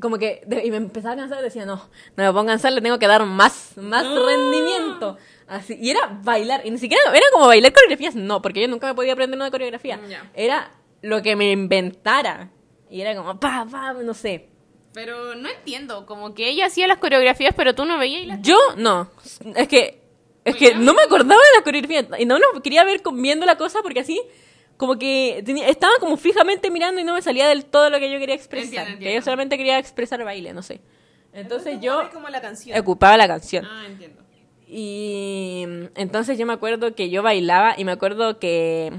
[0.00, 2.72] como que, de- y me empezaba a cansar, decía, no, no me pongo a cansar,
[2.72, 5.16] le tengo que dar más, más rendimiento.
[5.46, 8.86] Así, y era bailar, y ni siquiera, era como bailar coreografías, no, porque yo nunca
[8.86, 10.00] me podía aprender una coreografía.
[10.34, 10.70] Era
[11.02, 12.50] lo que me inventara.
[12.90, 14.48] Y era como, pa, pa, no sé.
[14.92, 18.42] Pero no entiendo, como que ella hacía las coreografías, pero tú no veías y las...
[18.42, 19.10] Yo, no.
[19.56, 20.03] Es que,
[20.44, 22.06] es que no me acordaba de la coreografía.
[22.20, 24.20] Y no lo quería ver viendo la cosa porque así,
[24.76, 28.10] como que tenía- estaba como fijamente mirando y no me salía del todo lo que
[28.12, 28.64] yo quería expresar.
[28.66, 29.18] Entiendo, Que entiendo.
[29.20, 30.80] yo solamente quería expresar baile, no sé.
[31.32, 32.78] Entonces yo Ocupaba como la canción.
[32.78, 33.64] ocupaba la canción.
[33.64, 34.22] Ah, entiendo.
[34.68, 38.92] Y entonces yo me acuerdo que yo bailaba y me acuerdo que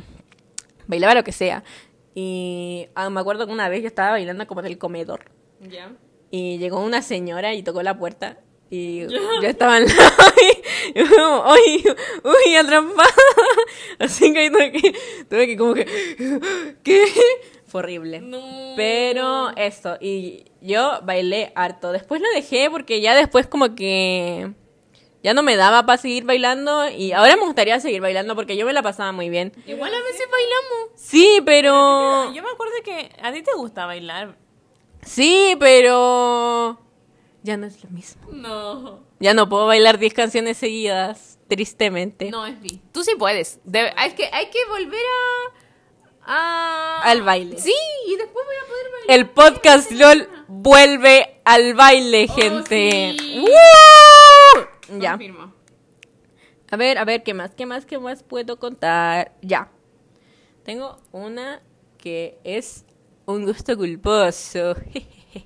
[0.88, 1.64] bailaba lo que sea.
[2.14, 5.26] Y ah, me acuerdo que una vez yo estaba bailando como en el comedor.
[5.62, 5.92] Ya.
[6.32, 8.38] Y llegó una señora y tocó la puerta.
[8.70, 9.80] Y yo estaba
[10.96, 11.86] yo como, uy,
[12.24, 13.10] uy, atrapada.
[14.00, 14.94] Así que ahí tuve que,
[15.30, 15.86] tuve que como que,
[16.84, 17.06] ¿qué?
[17.68, 18.22] Fue horrible.
[18.22, 18.74] No.
[18.76, 21.92] Pero eso, y yo bailé harto.
[21.92, 24.52] Después lo dejé porque ya después como que
[25.26, 26.88] ya no me daba para seguir bailando.
[26.88, 29.54] Y ahora me gustaría seguir bailando porque yo me la pasaba muy bien.
[29.66, 30.92] Igual a veces bailamos.
[30.96, 32.32] Sí, pero...
[32.32, 34.38] Yo me acuerdo que a ti te gusta bailar.
[35.02, 36.85] Sí, pero...
[37.46, 38.28] Ya no es lo mismo.
[38.32, 39.04] No.
[39.20, 42.32] Ya no puedo bailar 10 canciones seguidas, tristemente.
[42.32, 42.82] No, es vi.
[42.92, 43.60] Tú sí puedes.
[43.64, 45.00] Debe- hay, que, hay que volver
[46.26, 47.02] a, a...
[47.04, 47.60] Al baile.
[47.60, 47.72] Sí,
[48.08, 49.20] y después voy a poder bailar.
[49.20, 53.16] El podcast LOL vuelve al baile, gente.
[53.16, 53.40] Oh, sí.
[53.42, 55.00] ¡Woo!
[55.00, 55.12] Ya.
[55.12, 55.54] Confirmo.
[56.72, 57.52] A ver, a ver, ¿qué más?
[57.52, 57.86] ¿Qué más?
[57.86, 59.34] ¿Qué más puedo contar?
[59.44, 59.70] Ya.
[60.64, 61.62] Tengo una
[62.00, 62.86] que es
[63.28, 64.76] un gusto culposo.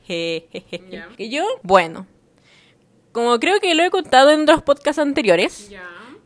[0.08, 2.06] Que yo, bueno,
[3.12, 5.71] como creo que lo he contado en otros podcasts anteriores,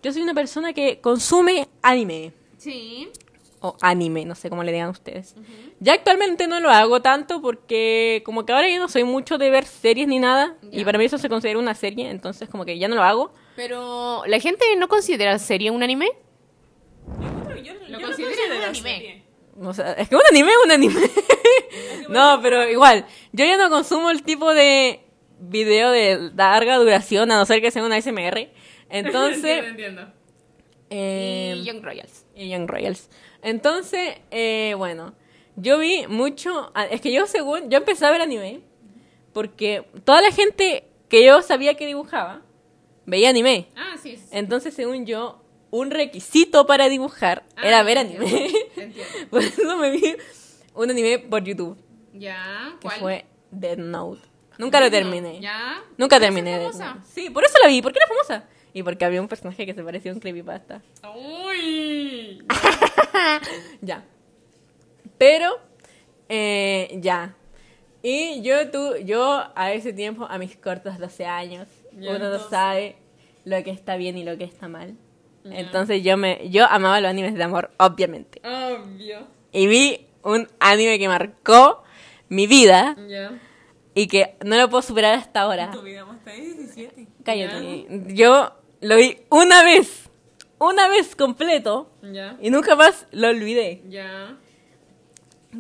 [0.02, 2.34] yo soy una persona que consume anime.
[2.58, 3.10] Sí.
[3.66, 5.36] o anime, no sé cómo le digan ustedes.
[5.80, 9.50] Ya actualmente no lo hago tanto porque como que ahora yo no soy mucho de
[9.50, 12.78] ver series ni nada y para mí eso se considera una serie, entonces como que
[12.78, 13.34] ya no lo hago.
[13.56, 16.10] Pero, ¿la gente no considera serie un anime?
[17.64, 18.74] Yo, Lo yo considero considero un anime.
[18.98, 19.23] serie.
[19.66, 21.02] O sea, es que un anime es un anime.
[22.10, 25.02] no, pero igual, yo ya no consumo el tipo de
[25.40, 28.50] video de larga duración, a no ser que sea una SMR.
[28.90, 30.12] Entonces, entiendo.
[30.90, 32.26] eh, y Young Royals.
[32.36, 33.10] y Young Royals.
[33.42, 35.14] Entonces, eh, bueno,
[35.56, 38.62] yo vi mucho, es que yo según, yo empecé a ver anime,
[39.34, 42.42] porque toda la gente que yo sabía que dibujaba,
[43.06, 43.68] veía anime.
[43.76, 44.16] Ah, sí.
[44.18, 44.24] sí.
[44.32, 45.43] Entonces, según yo,
[45.74, 48.28] un requisito para dibujar Ah, era ver entiendo.
[48.28, 48.48] anime.
[48.78, 49.30] Entiendo.
[49.32, 50.16] Por eso me vi
[50.76, 51.78] un anime por YouTube,
[52.14, 52.76] Ya.
[52.80, 53.00] que ¿Cuál?
[53.00, 54.22] fue Dead Note.
[54.60, 55.40] Nunca lo terminé.
[55.42, 55.82] Ya.
[55.98, 57.04] Nunca ¿Esa terminé es famosa?
[57.12, 58.48] Sí, por eso la vi, porque era famosa.
[58.72, 60.82] Y porque había un personaje que se parecía a un creepypasta.
[61.16, 62.44] Uy.
[63.82, 64.04] Ya.
[65.18, 65.58] Pero,
[66.30, 67.36] eh, ya.
[68.04, 72.50] Y yo, tú, yo a ese tiempo, a mis cortos 12 años, uno no 12.
[72.50, 72.96] sabe
[73.46, 74.98] lo que está bien y lo que está mal.
[75.46, 78.42] Entonces yo me yo amaba los animes de amor, obviamente.
[78.46, 79.28] Obvio.
[79.52, 81.84] Y vi un anime que marcó
[82.30, 83.40] mi vida Ya.
[83.94, 85.72] y que no lo puedo superar hasta ahora.
[85.72, 87.08] Tu vida ahí 17.
[87.24, 87.86] Cállate.
[88.14, 90.10] Yo lo vi una vez,
[90.60, 92.38] una vez completo Ya.
[92.42, 93.82] y nunca más lo olvidé.
[93.90, 94.38] Ya.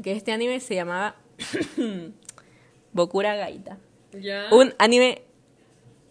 [0.01, 1.15] Que este anime se llamaba
[2.93, 3.77] Bokura Gaita.
[4.13, 4.47] Ya.
[4.51, 5.23] Un anime...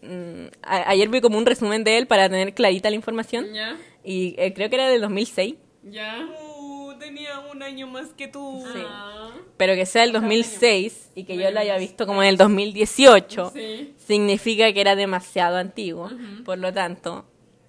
[0.02, 3.52] mm, a- ayer vi como un resumen de él para tener clarita la información.
[3.52, 3.76] Ya.
[4.04, 5.54] Y eh, creo que era del 2006.
[5.84, 6.28] Ya.
[6.58, 8.64] Uh, tenía un año más que tú.
[8.72, 8.80] Sí.
[8.86, 9.30] Ah.
[9.56, 13.50] Pero que sea del 2006 y que yo lo haya visto como en el 2018
[13.54, 13.94] Sí.
[13.96, 16.10] significa que era demasiado antiguo.
[16.44, 17.24] Por lo tanto,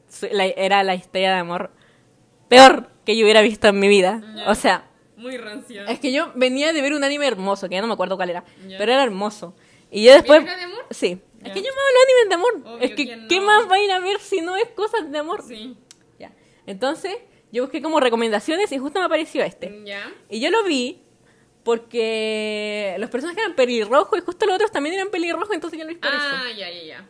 [0.10, 1.72] su- la- era la historia de amor
[2.48, 4.22] peor que yo hubiera visto en mi vida.
[4.36, 4.50] Ya.
[4.50, 4.86] O sea,
[5.18, 5.86] Muy rancia.
[5.86, 8.30] es que yo venía de ver un anime hermoso, que ya no me acuerdo cuál
[8.30, 8.78] era, Ya.
[8.78, 9.56] pero era hermoso.
[9.92, 10.42] Y yo después...
[10.44, 10.86] ¿Era de amor?
[10.92, 11.20] Sí.
[11.44, 11.54] Es Ya.
[11.54, 12.76] que yo me hablo de animes de amor.
[12.76, 15.12] Obvio, es que, ¿quién ¿qué más va a ir a ver si no es cosas
[15.12, 15.44] de amor?
[15.48, 15.76] Sí.
[16.20, 16.32] Ya.
[16.66, 17.16] Entonces,
[17.52, 19.82] yo busqué como recomendaciones y justo me apareció este.
[19.86, 20.12] Ya.
[20.30, 21.02] Y yo lo vi
[21.64, 25.90] porque los personajes eran pelirrojos y justo los otros también eran pelirrojos, entonces yo lo
[25.90, 26.60] vi por Ah, eso.
[26.60, 27.08] ya, ya, ya.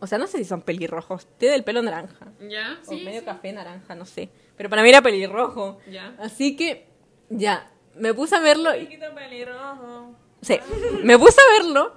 [0.00, 2.32] O sea, no sé si son pelirrojos, tiene el pelo naranja.
[2.48, 2.78] Ya.
[2.86, 3.02] o Sí.
[3.04, 3.26] medio sí.
[3.26, 4.30] café naranja, no sé.
[4.56, 5.78] Pero para mí era pelirrojo.
[5.90, 6.14] Ya.
[6.18, 6.86] Así que,
[7.28, 8.80] ya, me puse a verlo y...
[8.86, 10.14] Chiquito pelirrojo.
[10.42, 10.58] Sí,
[11.02, 11.94] me puse a verlo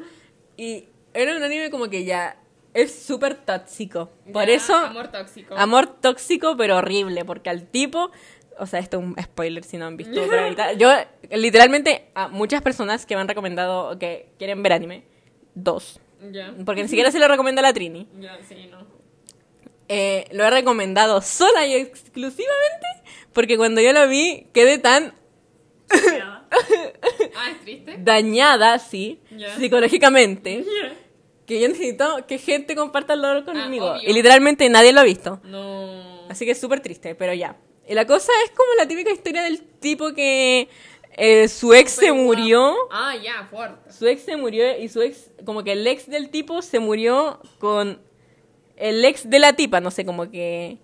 [0.58, 2.38] y era un anime como que ya
[2.74, 4.10] es súper tóxico.
[4.32, 4.76] Por Ya, eso...
[4.76, 5.56] Amor tóxico.
[5.56, 8.10] Amor tóxico, pero horrible, porque al tipo,
[8.58, 10.48] o sea, esto es un spoiler si no han visto, pero
[10.78, 10.92] yo
[11.32, 15.04] literalmente a muchas personas que me han recomendado que quieren ver anime,
[15.54, 16.00] dos,
[16.32, 16.54] Ya.
[16.66, 18.88] porque ni siquiera se lo recomienda a la Trini, Ya, sí, no.
[19.88, 22.88] eh, lo he recomendado sola y exclusivamente
[23.34, 25.14] porque cuando yo lo vi quedé tan
[27.36, 27.96] Ah, ¿es triste?
[28.00, 29.56] dañada, sí, Ya.
[29.58, 30.94] psicológicamente, Ya.
[31.54, 33.88] Que yo necesito que gente comparta el dolor conmigo.
[33.88, 34.10] Ah, obvio.
[34.10, 35.40] y literalmente nadie lo ha visto.
[35.44, 36.28] No.
[36.30, 37.58] Así que es súper triste, pero ya.
[37.88, 40.70] Y la cosa es como la típica historia del tipo que
[41.16, 42.72] eh, su ex se murió.
[42.72, 42.90] guapo.
[42.92, 43.92] Ah, ya, fuerte.
[43.92, 47.40] Su ex se murió y su ex, como que el ex del tipo se murió
[47.60, 48.02] con
[48.78, 50.80] el ex de la tipa, no sé, como que...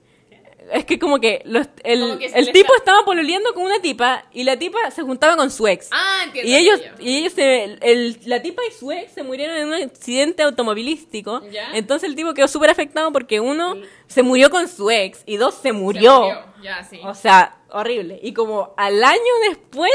[0.72, 3.64] Es que como que los- el, Como que se el tipo está- estaba pololeando con
[3.64, 5.88] una tipa y la tipa se juntaba con su ex.
[5.92, 6.52] Ah, entiendo.
[6.52, 9.74] Y ellos, y ellos se, el- la tipa y su ex se murieron en un
[9.74, 11.42] accidente automovilístico.
[11.50, 11.70] Ya.
[11.74, 13.76] Entonces el tipo quedó súper afectado porque uno
[14.08, 16.30] se murió con su ex y dos se Se murió.
[16.62, 17.00] Ya, sí.
[17.04, 18.20] O sea, horrible.
[18.22, 19.20] Y como al año
[19.50, 19.92] después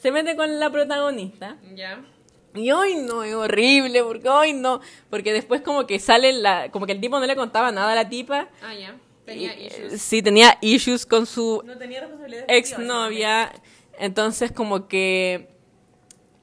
[0.00, 1.56] se mete con la protagonista.
[1.74, 2.02] Ya.
[2.54, 4.80] Y hoy no, es horrible, porque hoy no.
[5.10, 6.70] Porque después como que sale la.
[6.70, 8.48] Como que el tipo no le contaba nada a la tipa.
[8.62, 8.96] Ah, ya.
[9.28, 10.02] Tenía eh, issues.
[10.02, 12.44] Sí, tenía issues con su No tenía responsabilidad.
[12.48, 13.52] exnovia.
[13.98, 15.48] Entonces como que...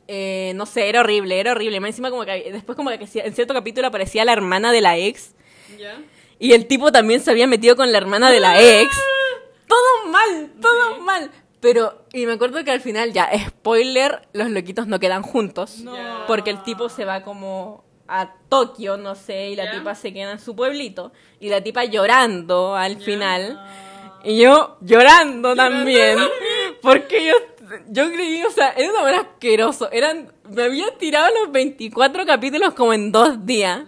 [0.07, 1.79] eh, no sé, era horrible, era horrible.
[1.79, 4.97] Más encima como que después como que en cierto capítulo aparecía la hermana de la
[4.97, 5.33] ex.
[5.79, 5.97] Ya.
[6.39, 8.93] Y el tipo también se había metido con la hermana de la ex.
[9.67, 11.31] Todo mal, todo mal.
[11.61, 15.79] Pero, y me acuerdo que al final, ya, spoiler, los loquitos no quedan juntos.
[15.79, 15.95] No.
[16.27, 20.31] Porque el tipo se va como a Tokio, no sé, y la tipa se queda
[20.33, 21.11] en su pueblito.
[21.39, 23.59] Y la tipa llorando al final.
[24.23, 26.17] Y yo llorando también.
[26.81, 27.33] Porque yo,
[27.89, 29.89] yo creí, o sea, era hora asqueroso.
[29.91, 33.81] Eran, me había tirado los 24 capítulos como en dos días.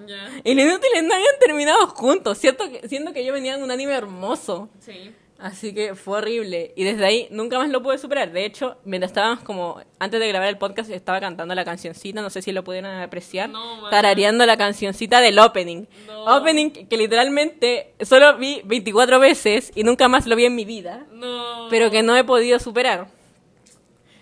[0.44, 2.70] Y los inútiles no habían terminado juntos, ¿cierto?
[2.70, 4.70] Que- Siendo que yo venía de un anime hermoso.
[4.80, 5.12] Sí.
[5.40, 6.74] Así que fue horrible.
[6.76, 8.32] Y desde ahí nunca más lo pude superar.
[8.32, 12.30] De hecho, mientras estábamos como, antes de grabar el podcast, estaba cantando la cancioncita, no
[12.30, 13.50] sé si lo pudieron apreciar.
[13.50, 15.86] No, tarareando la cancioncita del opening.
[16.08, 16.38] No.
[16.38, 21.06] Opening que, literalmente solo vi 24 veces y nunca más lo vi en mi vida.
[21.12, 21.68] No.
[21.70, 23.08] Pero que no he podido superar.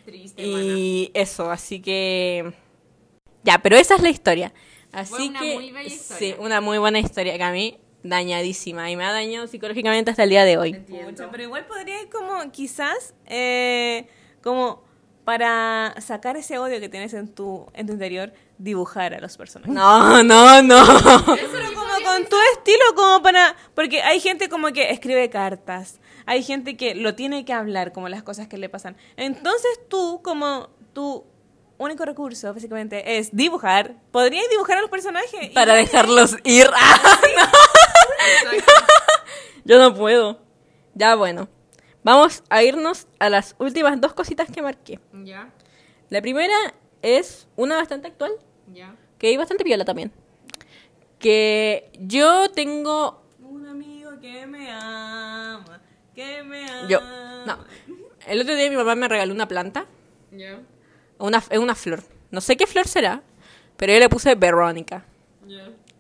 [0.04, 0.64] Triste, mana.
[0.64, 2.54] Y eso, así que...
[3.44, 4.54] Ya, pero esa es la historia.
[4.92, 5.54] Así Fue una que...
[5.56, 6.36] muy bella historia.
[6.36, 7.78] Sí, una muy buena historia que a mí
[8.10, 10.72] dañadísima y me ha dañado psicológicamente hasta el día de hoy.
[10.72, 11.10] Entiendo.
[11.12, 14.08] Pucha, pero igual podría ir como quizás eh,
[14.42, 14.84] como
[15.24, 19.74] para sacar ese odio que tienes en tu en tu interior dibujar a los personajes.
[19.74, 20.86] No, no, no.
[21.26, 26.44] Pero como con tu estilo como para porque hay gente como que escribe cartas, hay
[26.44, 28.96] gente que lo tiene que hablar como las cosas que le pasan.
[29.18, 31.26] Entonces tú como tu
[31.78, 36.70] único recurso básicamente es dibujar, podrías dibujar a los personajes y- Para dejarlos ir.
[36.76, 37.50] Ah, Exacto.
[39.66, 40.40] Yo no puedo.
[40.94, 41.48] Ya bueno.
[42.04, 45.00] Vamos a irnos a las últimas dos cositas que marqué.
[45.24, 45.50] Ya.
[46.10, 46.54] La primera
[47.02, 48.32] es una bastante actual,
[48.74, 48.96] Ya.
[49.18, 50.12] que hay bastante piola también.
[51.20, 55.82] Que yo tengo un amigo que me ama,
[56.14, 56.88] que me ama.
[56.88, 57.00] Yo,
[57.46, 57.58] no.
[58.28, 59.86] El otro día mi mamá me regaló una planta,
[60.32, 60.60] Ya.
[61.18, 63.22] una, es una flor, No sé qué flor será,
[63.78, 65.06] pero yo le puse Verónica.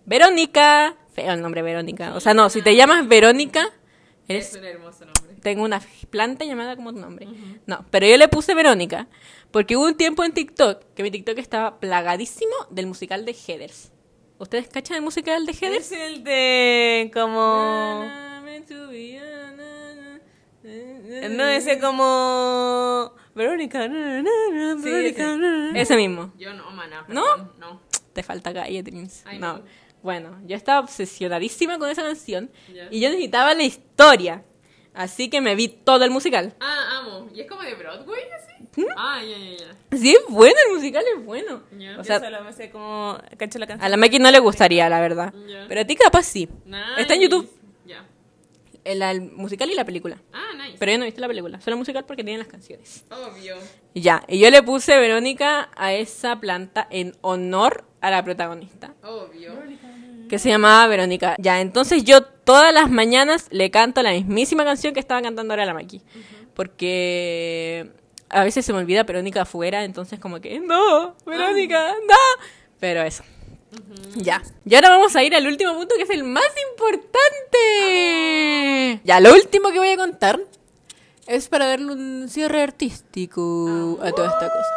[0.05, 0.95] Verónica.
[1.13, 2.13] Feo el nombre Verónica.
[2.15, 3.69] O sea, no, si te llamas Verónica,
[4.27, 5.35] eres Es un hermoso nombre.
[5.41, 7.27] tengo una planta llamada como tu nombre.
[7.65, 9.07] No, pero yo le puse Verónica
[9.51, 13.91] porque hubo un tiempo en TikTok que mi TikTok estaba plagadísimo del musical de Heathers.
[14.37, 15.91] ¿Ustedes cachan el musical de Heathers?
[15.91, 18.05] Es el de como...
[21.29, 23.13] No, ese como...
[23.35, 23.87] Verónica.
[23.87, 25.79] na, na, na, Sí, Verónica.
[25.79, 25.95] ese.
[25.95, 26.33] mismo.
[26.37, 27.05] Yo no, mana.
[27.07, 27.23] ¿No?
[27.59, 27.81] No.
[28.13, 29.23] Te falta calle, Dreams.
[29.39, 29.61] No.
[30.05, 32.51] Bueno, yo estaba obsesionadísima con esa canción
[32.91, 34.43] y yo necesitaba la historia.
[34.93, 36.53] Así que me vi todo el musical.
[36.61, 37.27] Ah, amo.
[37.33, 38.85] ¿Y es como de Broadway así?
[38.95, 39.57] Ah, ya, ya,
[39.89, 39.97] ya.
[39.97, 41.63] Sí, es bueno, el musical es bueno.
[41.75, 41.93] Ya.
[41.95, 43.17] O Yo sea, solo me sé como...
[43.35, 43.83] Cacho la canción.
[43.83, 45.33] a la Maki no le gustaría, la verdad.
[45.47, 45.65] Ya.
[45.67, 46.47] Pero a ti capaz sí.
[46.65, 46.79] Nice.
[47.01, 47.49] Está en YouTube,
[47.85, 48.05] Ya.
[48.83, 50.17] el, el musical y la película.
[50.31, 50.77] Ah, nice.
[50.77, 53.03] Pero yo no he visto la película, solo musical porque tienen las canciones.
[53.09, 53.55] Obvio.
[53.95, 58.93] Y Ya, y yo le puse Verónica a esa planta en honor a la protagonista,
[59.03, 59.53] Obvio.
[60.35, 61.35] Que se llamaba Verónica.
[61.39, 65.65] Ya, entonces yo todas las mañanas le canto la mismísima canción que estaba cantando ahora
[65.65, 66.01] la Maki.
[66.53, 67.89] Porque
[68.27, 72.17] a veces se me olvida Verónica afuera, entonces como que, no, Verónica, no.
[72.81, 73.23] Pero eso.
[74.17, 74.43] Ya.
[74.65, 78.99] Y ahora vamos a ir al último punto que es el más importante.
[79.05, 80.41] Ya, lo último que voy a contar
[81.27, 84.75] es para darle un cierre artístico a toda esta cosa.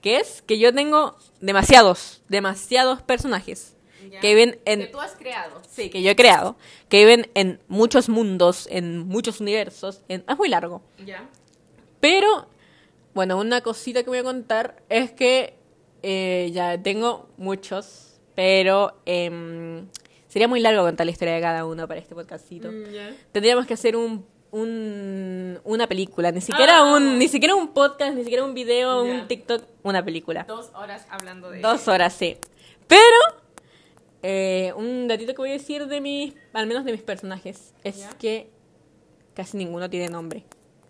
[0.00, 3.75] Que es que yo tengo demasiados, demasiados personajes
[4.10, 4.20] Ya.
[4.20, 4.80] que viven en...
[4.80, 5.60] Que tú has creado.
[5.68, 6.56] Sí, que yo he creado.
[6.88, 10.02] Que viven en muchos mundos, en muchos universos.
[10.08, 10.24] En...
[10.28, 10.82] Es muy largo.
[11.04, 11.28] Ya.
[12.00, 12.46] Pero,
[13.14, 15.54] bueno, una cosita que voy a contar es que
[16.02, 19.86] eh, ya tengo muchos, pero em,
[20.28, 22.70] sería muy largo contar la historia de cada uno para este podcastito.
[22.70, 23.16] Mm, Ya.
[23.32, 26.94] Tendríamos que hacer un, un- una película, ni siquiera Ah.
[26.94, 30.44] un ni siquiera un podcast, ni siquiera un video, un TikTok, una película.
[30.46, 31.60] Dos horas hablando de...
[31.60, 32.36] Dos horas, sí.
[32.86, 33.00] Pero
[34.28, 37.98] eh, un datito que voy a decir de mis, al menos de mis personajes, es
[37.98, 38.10] Ya.
[38.18, 38.50] que
[39.34, 40.44] casi ninguno tiene nombre.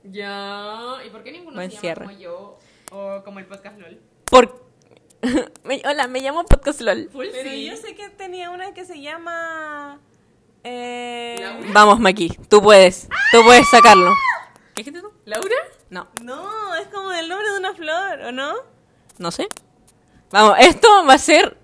[0.04, 0.94] Ya.
[1.06, 2.04] ¿Y por qué ninguno Buen se llama cierre.
[2.06, 2.58] como yo
[2.92, 4.00] o como el podcast LOL?
[4.24, 4.64] Por...
[5.64, 7.10] Me- hola, me llamo Podcast LOL.
[7.10, 7.66] Full Pero sí.
[7.66, 10.00] yo sé que tenía una que se llama...
[10.64, 11.36] Eh...
[11.72, 13.08] Vamos, Maki, tú puedes.
[13.32, 14.12] Tú puedes sacarlo.
[14.74, 15.12] ¿Qué dijiste tú?
[15.24, 15.56] ¿Laura?
[15.90, 18.54] No, No, es como el nombre de una flor, ¿o no?
[19.18, 19.48] no sé.
[20.30, 21.56] Vamos, esto va a ser...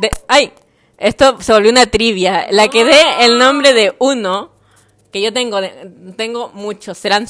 [0.00, 0.10] De...
[0.28, 0.52] ¡Ay!
[0.98, 2.46] Esto se volvió una trivia.
[2.50, 4.50] La que dé el nombre de uno,
[5.12, 7.26] que yo tengo, de- tengo muchos, serán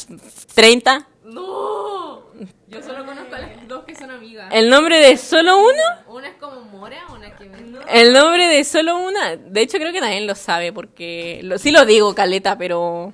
[0.55, 1.09] 30.
[1.25, 2.23] No.
[2.69, 4.49] Yo solo conozco a las dos que son amigas.
[4.53, 7.51] El nombre de solo uno Una es como Mora, una que...
[7.89, 11.71] El nombre de solo una, de hecho creo que nadie lo sabe porque lo, sí
[11.71, 13.13] lo digo, Caleta, pero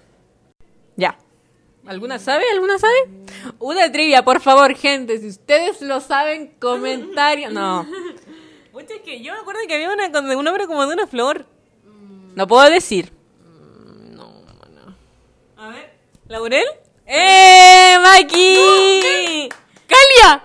[0.97, 1.17] ya.
[1.87, 2.45] ¿Alguna sabe?
[2.53, 2.95] ¿Alguna sabe?
[3.59, 7.51] Una trivia, por favor, gente, si ustedes lo saben, comentario.
[7.51, 7.87] No,
[8.73, 11.07] Pucha, es que yo me acuerdo que había una con un nombre como de una
[11.07, 11.47] flor.
[12.35, 13.13] no puedo decir.
[15.57, 15.93] A ver.
[16.27, 16.65] ¿Laurel?
[17.07, 19.49] ¡Eh, Maki!
[19.87, 20.43] ¡Calia!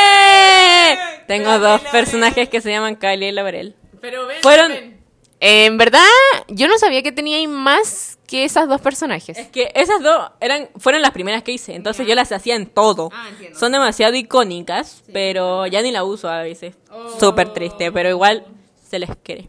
[0.00, 0.96] ¡Eh!
[1.26, 1.90] Tengo Pero dos Laurel.
[1.92, 3.74] personajes que se llaman Calia y Laurel.
[4.00, 4.99] Pero ven, Fueron- ven.
[5.42, 6.04] En verdad,
[6.48, 9.38] yo no sabía que tenía más que esas dos personajes.
[9.38, 12.66] Es que esas dos eran, fueron las primeras que hice, entonces yo las hacía en
[12.66, 13.08] todo.
[13.12, 13.58] Ah, entiendo.
[13.58, 16.76] Son demasiado icónicas, pero ya ni la uso a veces.
[16.90, 17.18] Oh.
[17.18, 18.46] Súper triste, pero igual
[18.86, 19.48] se les quiere.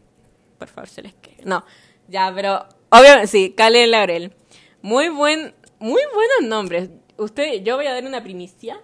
[0.58, 1.44] Por favor, se les quiere.
[1.44, 1.66] No,
[2.08, 4.34] ya, pero obviamente sí, Kale y Laurel.
[4.82, 6.90] Muy buen, muy buenos nombres.
[7.18, 8.80] Usted, yo voy a dar una primicia,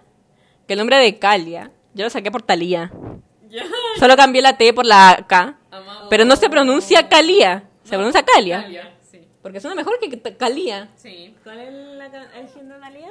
[0.66, 2.92] que el nombre de Calia, yo lo saqué por Talía.
[3.98, 6.08] Solo cambié la T por la K, Amado.
[6.08, 8.62] pero no se pronuncia Calia, se pronuncia Calia.
[8.62, 9.20] Calia, Sí.
[9.42, 10.90] Porque suena mejor que Calia.
[10.96, 11.34] Sí.
[11.42, 13.08] ¿Cuál es la can- el himno de Analia?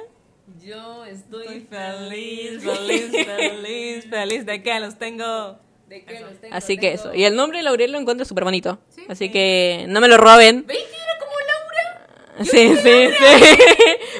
[0.64, 5.58] Yo estoy Estoy feliz, feliz, feliz, feliz de que los tengo.
[5.88, 6.54] de que los tengo.
[6.54, 7.14] Así que tengo- eso.
[7.14, 8.78] Y el nombre de Laurel lo encuentro súper bonito.
[9.08, 10.64] Así que no me lo roben.
[10.66, 12.44] ¿Veis que era como Laura?
[12.44, 13.62] Sí, sí, sí.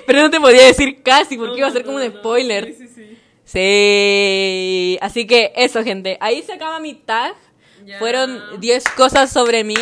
[0.07, 2.75] Pero no te podía decir casi porque iba a ser como un spoiler.
[2.75, 2.89] Sí, sí.
[2.95, 3.19] Sí.
[5.01, 6.17] Así que eso, gente.
[6.21, 7.35] Ahí se acaba mi tag.
[7.99, 9.75] Fueron 10 cosas sobre mí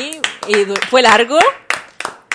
[0.49, 0.55] y
[0.89, 1.39] fue largo.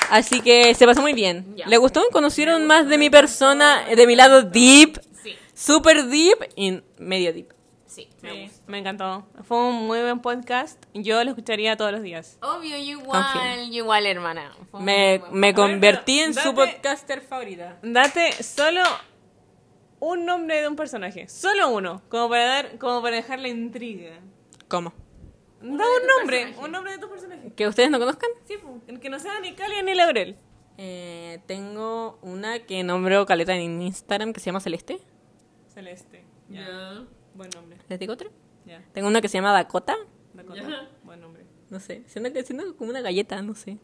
[0.09, 1.55] Así que se pasó muy bien.
[1.65, 2.03] ¿Le gustó?
[2.11, 4.99] ¿Conocieron más de mi persona, de mi lado deep?
[5.23, 5.33] Sí.
[5.53, 7.53] Super deep y medio deep.
[7.85, 8.63] Sí, me Sí, gusta.
[8.67, 9.25] me encantó.
[9.47, 10.81] Fue un muy buen podcast.
[10.93, 12.37] Yo lo escucharía todos los días.
[12.41, 13.73] Obvio, yo igual, Confío.
[13.73, 14.53] igual, hermana.
[14.71, 17.77] Fue Me, me ver, convertí en su podcaster favorita.
[17.81, 18.81] Date solo
[20.01, 21.29] un nombre de un personaje.
[21.29, 22.01] Solo uno.
[22.09, 24.19] Como para dar, como para dejar la intriga.
[24.67, 24.93] ¿Cómo?
[25.61, 26.41] Da un nombre.
[26.41, 26.65] personaje.
[26.65, 27.53] Un nombre de tu personaje.
[27.55, 28.29] ¿Que ustedes no conozcan?
[28.45, 28.55] Sí,
[28.99, 30.35] que no sea ni Calia ni Laurel.
[30.77, 34.99] Eh, tengo una que nombro caleta en Instagram que se llama Celeste.
[35.67, 36.25] Celeste.
[36.49, 37.05] Ya.
[37.35, 37.77] Buen nombre.
[37.87, 38.31] ¿Les digo otro?
[38.65, 38.83] Ya.
[38.93, 39.95] Tengo uno que se llama Dakota.
[40.33, 40.89] Dakota.
[41.03, 41.45] Buen nombre.
[41.69, 43.77] No sé, siento que siento como una galleta, no sé.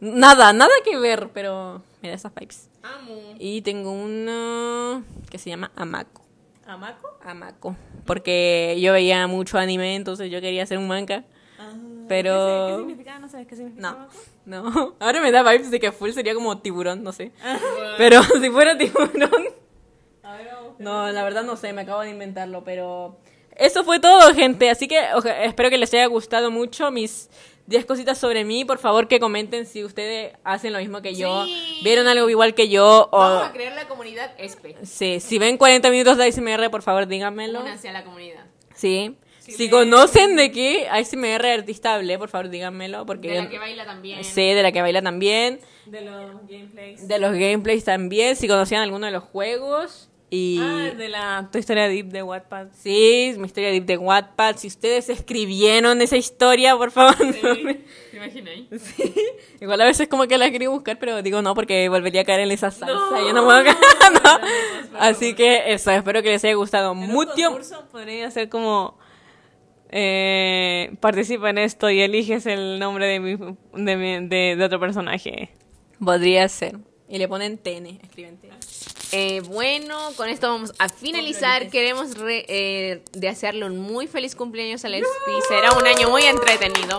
[0.00, 2.68] Nada, nada que ver, pero me da esas vibes.
[2.82, 3.34] Amo.
[3.38, 6.22] Y tengo uno que se llama Amako.
[6.66, 7.08] ¿Amako?
[7.22, 7.76] Amako.
[8.04, 11.24] Porque yo veía mucho anime, entonces yo quería hacer un manga.
[12.08, 13.18] Pero- ¿Qué, qué significa?
[13.18, 14.08] ¿No sabes qué significa
[14.46, 14.94] No, no.
[15.00, 17.32] Ahora me da vibes de que full sería como tiburón, no sé.
[17.98, 19.44] Pero si fuera tiburón.
[20.22, 20.72] A ver, vamos.
[20.78, 23.18] No, la verdad no sé, me acabo de inventarlo, pero
[23.56, 24.70] eso fue todo, gente.
[24.70, 25.00] Así que
[25.42, 27.28] espero que les haya gustado mucho mis
[27.68, 28.64] 10 cositas sobre mí.
[28.64, 31.80] Por favor, que comenten si ustedes hacen lo mismo que yo, Sí.
[31.84, 34.76] vieron algo igual que yo o Vamos a crear la comunidad ESPE.
[34.84, 37.60] sí, si ven 40 minutos de ASMR, por favor, díganmelo.
[37.60, 38.44] Únanse a la comunidad.
[38.74, 39.16] Sí.
[39.38, 43.58] Si conocen de qué ASMR artista hablé, por favor, díganmelo porque De yo la que
[43.58, 44.22] baila también.
[44.24, 47.08] sé de la que baila también, De los gameplays.
[47.08, 51.58] de los gameplays también, si conocían alguno de los juegos y Ah, de la tu
[51.58, 52.68] historia deep de Wattpad.
[52.74, 54.56] Sí, mi historia deep de Wattpad.
[54.56, 57.14] Si ustedes escribieron esa historia, por favor.
[57.20, 57.74] no me-
[58.10, 58.54] ¿Te imaginas?
[58.82, 59.14] Sí.
[59.60, 62.40] Igual a veces como que la quería buscar, pero digo no, porque volvería a caer
[62.40, 63.20] en esa salsa.
[63.26, 63.76] Yo no puedo caer,
[64.22, 64.98] no.
[64.98, 67.32] Así que eso, espero que les haya gustado En un mucho.
[67.46, 68.98] concurso podría ser como
[69.90, 74.78] eh, participa en esto y eliges el nombre de, mi, de, mi- de, de otro
[74.78, 75.50] personaje.
[76.04, 76.76] Podría ser.
[77.08, 78.50] Y le ponen TN, escriben TN.
[79.12, 81.70] Eh, bueno, con esto vamos a finalizar.
[81.70, 85.08] Queremos re- eh, desearle un muy feliz cumpleaños a Lespi.
[85.48, 86.98] Será un año muy entretenido.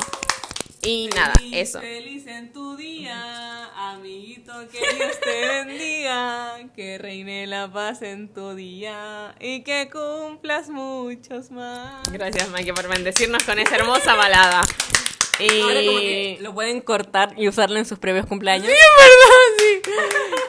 [0.82, 1.82] Y nada, Feliz, eso.
[1.82, 8.56] Feliz en tu día, amiguito, que Dios te bendiga, que reine la paz en tu
[8.56, 12.02] día y que cumplas muchos más.
[12.12, 14.62] Gracias, Mike, por bendecirnos con esa hermosa balada.
[14.62, 16.02] Ahora como Y.
[16.02, 18.68] que lo pueden cortar y usarlo en sus previos cumpleaños.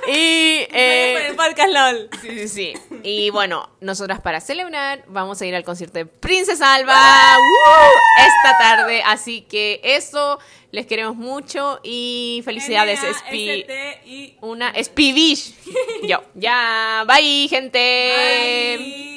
[0.08, 0.66] Y.
[0.72, 2.10] Eh, el podcast LOL.
[2.20, 2.74] Sí, sí, sí.
[3.02, 7.36] Y bueno, nosotras para celebrar vamos a ir al concierto de Princesa Alba
[8.18, 9.02] esta tarde.
[9.04, 10.38] Así que eso,
[10.70, 14.36] les queremos mucho y felicidades, Spi.
[14.40, 15.54] Una Spivish.
[16.02, 16.22] Yo.
[16.34, 18.76] Ya, bye, gente.
[18.78, 19.09] Bye.